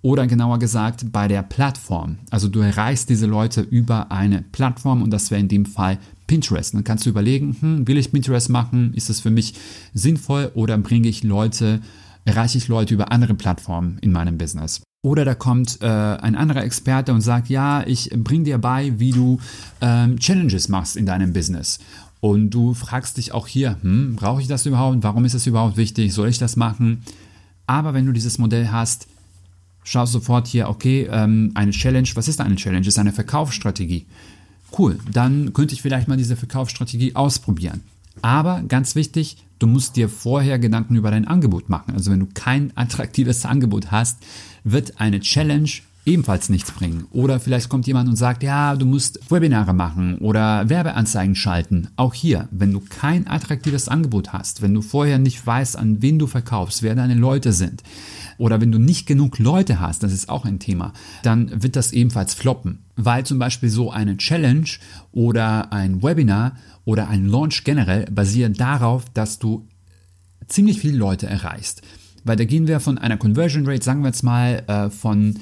oder 0.00 0.26
genauer 0.26 0.58
gesagt 0.58 1.12
bei 1.12 1.28
der 1.28 1.42
Plattform. 1.42 2.16
Also 2.30 2.48
du 2.48 2.60
erreichst 2.60 3.10
diese 3.10 3.26
Leute 3.26 3.60
über 3.60 4.10
eine 4.10 4.42
Plattform 4.52 5.02
und 5.02 5.10
das 5.10 5.30
wäre 5.30 5.40
in 5.40 5.48
dem 5.48 5.66
Fall 5.66 5.98
Pinterest. 6.26 6.74
Dann 6.74 6.84
kannst 6.84 7.04
du 7.04 7.10
überlegen, 7.10 7.56
hm, 7.60 7.86
will 7.86 7.98
ich 7.98 8.10
Pinterest 8.10 8.48
machen? 8.48 8.94
Ist 8.94 9.10
es 9.10 9.20
für 9.20 9.30
mich 9.30 9.54
sinnvoll 9.92 10.50
oder 10.54 10.78
bringe 10.78 11.08
ich 11.08 11.22
Leute, 11.22 11.80
erreiche 12.24 12.56
ich 12.56 12.68
Leute 12.68 12.94
über 12.94 13.12
andere 13.12 13.34
Plattformen 13.34 13.98
in 14.00 14.12
meinem 14.12 14.38
Business? 14.38 14.80
Oder 15.02 15.24
da 15.24 15.34
kommt 15.34 15.78
äh, 15.80 15.86
ein 15.86 16.34
anderer 16.34 16.62
Experte 16.62 17.14
und 17.14 17.22
sagt, 17.22 17.48
ja, 17.48 17.86
ich 17.86 18.10
bringe 18.10 18.44
dir 18.44 18.58
bei, 18.58 18.98
wie 18.98 19.12
du 19.12 19.38
ähm, 19.80 20.18
Challenges 20.18 20.68
machst 20.68 20.96
in 20.96 21.06
deinem 21.06 21.32
Business. 21.32 21.78
Und 22.20 22.50
du 22.50 22.74
fragst 22.74 23.16
dich 23.16 23.32
auch 23.32 23.46
hier, 23.46 23.78
hm, 23.80 24.16
brauche 24.16 24.42
ich 24.42 24.46
das 24.46 24.66
überhaupt? 24.66 25.02
Warum 25.02 25.24
ist 25.24 25.34
das 25.34 25.46
überhaupt 25.46 25.78
wichtig? 25.78 26.12
Soll 26.12 26.28
ich 26.28 26.38
das 26.38 26.56
machen? 26.56 27.02
Aber 27.66 27.94
wenn 27.94 28.04
du 28.04 28.12
dieses 28.12 28.36
Modell 28.36 28.68
hast, 28.70 29.06
schaust 29.84 30.12
sofort 30.12 30.46
hier, 30.46 30.68
okay, 30.68 31.08
ähm, 31.10 31.52
eine 31.54 31.70
Challenge, 31.70 32.08
was 32.14 32.28
ist 32.28 32.42
eine 32.42 32.56
Challenge? 32.56 32.86
Ist 32.86 32.98
eine 32.98 33.12
Verkaufsstrategie. 33.12 34.04
Cool, 34.76 34.98
dann 35.10 35.54
könnte 35.54 35.72
ich 35.72 35.80
vielleicht 35.80 36.08
mal 36.08 36.18
diese 36.18 36.36
Verkaufsstrategie 36.36 37.16
ausprobieren. 37.16 37.80
Aber 38.22 38.62
ganz 38.66 38.94
wichtig, 38.94 39.36
du 39.58 39.66
musst 39.66 39.96
dir 39.96 40.08
vorher 40.08 40.58
Gedanken 40.58 40.96
über 40.96 41.10
dein 41.10 41.26
Angebot 41.26 41.68
machen. 41.68 41.94
Also 41.94 42.10
wenn 42.10 42.20
du 42.20 42.28
kein 42.32 42.72
attraktives 42.76 43.44
Angebot 43.44 43.90
hast, 43.90 44.18
wird 44.64 45.00
eine 45.00 45.20
Challenge 45.20 45.70
ebenfalls 46.06 46.48
nichts 46.48 46.72
bringen. 46.72 47.06
Oder 47.12 47.40
vielleicht 47.40 47.68
kommt 47.68 47.86
jemand 47.86 48.08
und 48.08 48.16
sagt, 48.16 48.42
ja, 48.42 48.74
du 48.74 48.86
musst 48.86 49.30
Webinare 49.30 49.74
machen 49.74 50.18
oder 50.18 50.68
Werbeanzeigen 50.68 51.34
schalten. 51.34 51.88
Auch 51.96 52.14
hier, 52.14 52.48
wenn 52.50 52.72
du 52.72 52.80
kein 52.80 53.26
attraktives 53.26 53.88
Angebot 53.88 54.32
hast, 54.32 54.62
wenn 54.62 54.74
du 54.74 54.82
vorher 54.82 55.18
nicht 55.18 55.46
weißt, 55.46 55.76
an 55.76 56.00
wen 56.02 56.18
du 56.18 56.26
verkaufst, 56.26 56.82
wer 56.82 56.94
deine 56.94 57.14
Leute 57.14 57.52
sind, 57.52 57.82
oder 58.40 58.60
wenn 58.60 58.72
du 58.72 58.78
nicht 58.78 59.06
genug 59.06 59.38
Leute 59.38 59.80
hast, 59.80 60.02
das 60.02 60.14
ist 60.14 60.30
auch 60.30 60.46
ein 60.46 60.58
Thema, 60.58 60.94
dann 61.22 61.62
wird 61.62 61.76
das 61.76 61.92
ebenfalls 61.92 62.32
floppen. 62.32 62.78
Weil 62.96 63.26
zum 63.26 63.38
Beispiel 63.38 63.68
so 63.68 63.90
eine 63.90 64.16
Challenge 64.16 64.66
oder 65.12 65.72
ein 65.74 66.02
Webinar 66.02 66.56
oder 66.86 67.08
ein 67.08 67.26
Launch 67.26 67.64
generell 67.64 68.06
basiert 68.06 68.58
darauf, 68.58 69.04
dass 69.12 69.38
du 69.38 69.68
ziemlich 70.48 70.80
viele 70.80 70.96
Leute 70.96 71.26
erreichst. 71.26 71.82
Weil 72.24 72.36
da 72.36 72.44
gehen 72.44 72.66
wir 72.66 72.80
von 72.80 72.96
einer 72.96 73.18
Conversion 73.18 73.66
Rate, 73.66 73.84
sagen 73.84 74.00
wir 74.00 74.08
jetzt 74.08 74.22
mal, 74.22 74.64
äh, 74.66 74.88
von 74.88 75.38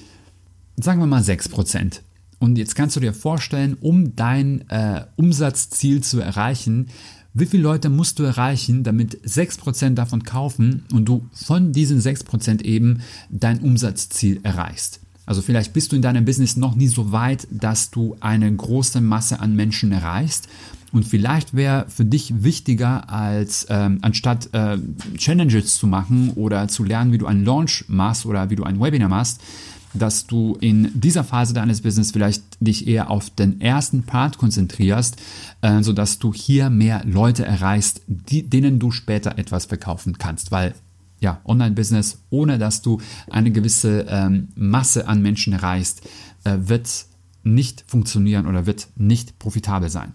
sagen 0.76 0.98
wir 0.98 1.06
mal 1.06 1.22
6%. 1.22 2.00
Und 2.40 2.58
jetzt 2.58 2.74
kannst 2.74 2.96
du 2.96 3.00
dir 3.00 3.14
vorstellen, 3.14 3.76
um 3.80 4.16
dein 4.16 4.68
äh, 4.70 5.04
Umsatzziel 5.14 6.02
zu 6.02 6.20
erreichen, 6.20 6.88
wie 7.34 7.46
viele 7.46 7.62
Leute 7.62 7.88
musst 7.88 8.18
du 8.18 8.24
erreichen, 8.24 8.84
damit 8.84 9.20
6% 9.24 9.94
davon 9.94 10.24
kaufen 10.24 10.84
und 10.92 11.04
du 11.04 11.26
von 11.32 11.72
diesen 11.72 12.00
6% 12.00 12.62
eben 12.62 13.00
dein 13.30 13.60
Umsatzziel 13.60 14.40
erreichst. 14.42 15.00
Also 15.26 15.42
vielleicht 15.42 15.74
bist 15.74 15.92
du 15.92 15.96
in 15.96 16.02
deinem 16.02 16.24
Business 16.24 16.56
noch 16.56 16.74
nie 16.74 16.88
so 16.88 17.12
weit, 17.12 17.46
dass 17.50 17.90
du 17.90 18.16
eine 18.20 18.50
große 18.50 19.00
Masse 19.02 19.40
an 19.40 19.54
Menschen 19.54 19.92
erreichst, 19.92 20.48
Und 20.90 21.04
vielleicht 21.04 21.54
wäre 21.54 21.84
für 21.88 22.04
dich 22.04 22.42
wichtiger, 22.42 23.10
als 23.10 23.66
ähm, 23.68 23.98
anstatt 24.00 24.48
äh, 24.52 24.78
Challenges 25.16 25.76
zu 25.76 25.86
machen 25.86 26.30
oder 26.34 26.68
zu 26.68 26.84
lernen, 26.84 27.12
wie 27.12 27.18
du 27.18 27.26
einen 27.26 27.44
Launch 27.44 27.84
machst 27.88 28.24
oder 28.24 28.48
wie 28.48 28.56
du 28.56 28.64
ein 28.64 28.80
Webinar 28.80 29.08
machst, 29.08 29.40
dass 29.94 30.26
du 30.26 30.56
in 30.60 30.90
dieser 30.94 31.24
Phase 31.24 31.54
deines 31.54 31.82
Business 31.82 32.10
vielleicht 32.10 32.42
dich 32.60 32.86
eher 32.86 33.10
auf 33.10 33.30
den 33.30 33.60
ersten 33.60 34.02
Part 34.02 34.38
konzentrierst, 34.38 35.16
äh, 35.62 35.82
sodass 35.82 36.18
du 36.18 36.32
hier 36.32 36.70
mehr 36.70 37.02
Leute 37.04 37.44
erreichst, 37.44 38.02
die, 38.06 38.48
denen 38.48 38.78
du 38.78 38.90
später 38.90 39.38
etwas 39.38 39.66
verkaufen 39.66 40.18
kannst, 40.18 40.50
weil 40.50 40.74
ja, 41.20 41.40
Online-Business, 41.44 42.18
ohne 42.30 42.58
dass 42.58 42.82
du 42.82 43.00
eine 43.30 43.50
gewisse 43.50 44.06
ähm, 44.08 44.48
Masse 44.54 45.08
an 45.08 45.20
Menschen 45.20 45.52
erreichst, 45.52 46.02
äh, 46.44 46.56
wird 46.60 47.06
nicht 47.42 47.84
funktionieren 47.86 48.46
oder 48.46 48.66
wird 48.66 48.88
nicht 48.96 49.38
profitabel 49.38 49.88
sein. 49.90 50.12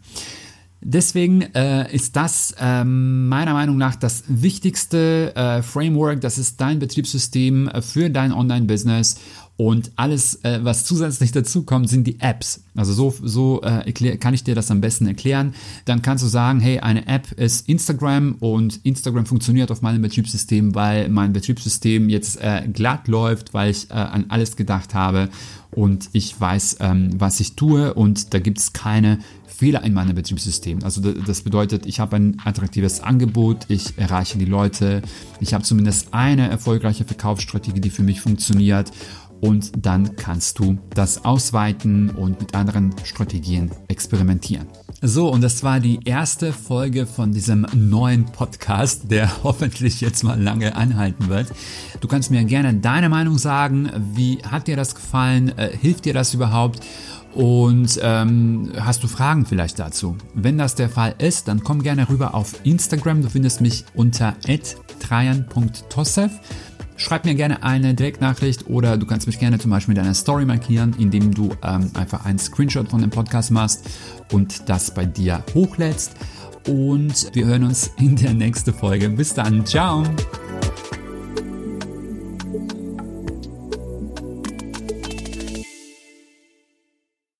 Deswegen 0.86 1.42
äh, 1.54 1.94
ist 1.94 2.16
das 2.16 2.54
äh, 2.60 2.84
meiner 2.84 3.54
Meinung 3.54 3.78
nach 3.78 3.96
das 3.96 4.24
wichtigste 4.28 5.34
äh, 5.36 5.62
Framework. 5.62 6.22
Das 6.22 6.38
ist 6.38 6.60
dein 6.60 6.80
Betriebssystem 6.80 7.70
äh, 7.70 7.82
für 7.82 8.10
dein 8.10 8.34
Online-Business. 8.34 9.16
Und 9.56 9.92
alles, 9.98 10.44
äh, 10.44 10.60
was 10.64 10.84
zusätzlich 10.84 11.32
dazu 11.32 11.64
kommt, 11.64 11.88
sind 11.88 12.06
die 12.06 12.20
Apps. 12.20 12.64
Also 12.76 12.92
so, 12.94 13.14
so 13.22 13.62
äh, 13.62 13.92
kann 14.18 14.34
ich 14.34 14.44
dir 14.44 14.56
das 14.56 14.72
am 14.72 14.82
besten 14.82 15.06
erklären. 15.06 15.54
Dann 15.86 16.02
kannst 16.02 16.24
du 16.24 16.28
sagen, 16.28 16.60
hey, 16.60 16.80
eine 16.80 17.08
App 17.08 17.32
ist 17.34 17.70
Instagram 17.70 18.36
und 18.40 18.80
Instagram 18.84 19.28
funktioniert 19.28 19.70
auf 19.70 19.84
meinem 19.84 20.02
Betriebssystem, 20.02 20.74
weil 20.74 21.08
mein 21.10 21.34
Betriebssystem 21.34 22.10
jetzt 22.10 22.42
äh, 22.42 22.68
glatt 22.74 23.08
läuft, 23.08 23.54
weil 23.54 23.70
ich 23.70 23.92
äh, 23.92 23.94
an 23.94 24.26
alles 24.30 24.56
gedacht 24.56 24.96
habe 24.96 25.30
und 25.76 26.10
ich 26.14 26.40
weiß, 26.40 26.78
ähm, 26.80 27.12
was 27.18 27.40
ich 27.40 27.56
tue 27.56 27.94
und 27.94 28.34
da 28.34 28.40
gibt 28.40 28.60
es 28.60 28.74
keine 28.74 29.20
Fehler 29.64 29.82
in 29.86 29.94
meinem 29.94 30.14
Betriebssystem. 30.14 30.84
Also 30.84 31.00
das 31.00 31.42
bedeutet, 31.42 31.86
ich 31.86 32.02
habe 32.02 32.18
ein 32.18 32.36
attraktives 32.44 33.00
Angebot, 33.00 33.60
ich 33.70 33.98
erreiche 33.98 34.38
die 34.38 34.44
Leute, 34.44 35.02
ich 35.40 35.54
habe 35.54 35.64
zumindest 35.64 36.14
eine 36.14 36.50
erfolgreiche 36.50 37.06
Verkaufsstrategie, 37.06 37.80
die 37.80 37.90
für 37.90 38.04
mich 38.04 38.20
funktioniert 38.20 38.92
und 39.40 39.86
dann 39.86 40.18
kannst 40.18 40.60
du 40.60 40.80
das 40.94 41.24
ausweiten 41.24 42.10
und 42.10 42.42
mit 42.42 42.56
anderen 42.56 42.94
Strategien 43.06 43.72
experimentieren. 43.88 44.68
So, 45.02 45.30
und 45.30 45.40
das 45.40 45.64
war 45.64 45.80
die 45.80 46.00
erste 46.04 46.52
Folge 46.52 47.06
von 47.06 47.32
diesem 47.32 47.66
neuen 47.74 48.26
Podcast, 48.26 49.12
der 49.12 49.32
hoffentlich 49.44 50.02
jetzt 50.02 50.26
mal 50.26 50.42
lange 50.42 50.76
anhalten 50.76 51.30
wird. 51.30 51.48
Du 52.02 52.10
kannst 52.10 52.32
mir 52.32 52.44
gerne 52.44 52.74
deine 52.74 53.08
Meinung 53.08 53.38
sagen. 53.38 53.90
Wie 54.14 54.40
hat 54.44 54.68
dir 54.68 54.76
das 54.76 54.94
gefallen? 54.94 55.58
Äh, 55.58 55.70
hilft 55.78 56.04
dir 56.04 56.14
das 56.14 56.34
überhaupt? 56.34 56.82
Und 57.36 58.00
ähm, 58.02 58.72
hast 58.80 59.04
du 59.04 59.08
Fragen 59.08 59.46
vielleicht 59.46 59.80
dazu? 59.80 60.16
Wenn 60.36 60.58
das 60.58 60.76
der 60.76 60.90
Fall 60.90 61.16
ist, 61.18 61.48
dann 61.48 61.64
komm 61.64 61.82
gerne 61.82 62.08
rüber 62.10 62.36
auf 62.36 62.54
Instagram. 62.64 63.24
Du 63.24 63.30
findest 63.30 63.62
mich 63.62 63.86
unter 63.96 64.36
trajan.tossev. 65.00 66.32
Schreib 66.96 67.26
mir 67.26 67.34
gerne 67.34 67.64
eine 67.64 67.96
Direktnachricht 67.96 68.68
oder 68.68 68.98
du 68.98 69.08
kannst 69.08 69.26
mich 69.26 69.40
gerne 69.40 69.58
zum 69.58 69.72
Beispiel 69.72 69.96
mit 69.96 70.04
einer 70.04 70.14
Story 70.14 70.46
markieren, 70.46 70.96
indem 71.00 71.34
du 71.34 71.50
ähm, 71.64 71.90
einfach 71.96 72.26
einen 72.26 72.38
Screenshot 72.38 72.90
von 72.90 73.02
dem 73.02 73.10
Podcast 73.10 73.50
machst 73.50 73.90
und 74.32 74.70
das 74.70 74.94
bei 74.94 75.06
dir 75.06 75.44
hochlädst. 75.56 76.12
Und 76.68 77.34
wir 77.34 77.46
hören 77.46 77.64
uns 77.64 77.92
in 77.98 78.16
der 78.16 78.34
nächsten 78.34 78.74
Folge. 78.74 79.10
Bis 79.10 79.34
dann. 79.34 79.66
Ciao. 79.66 80.04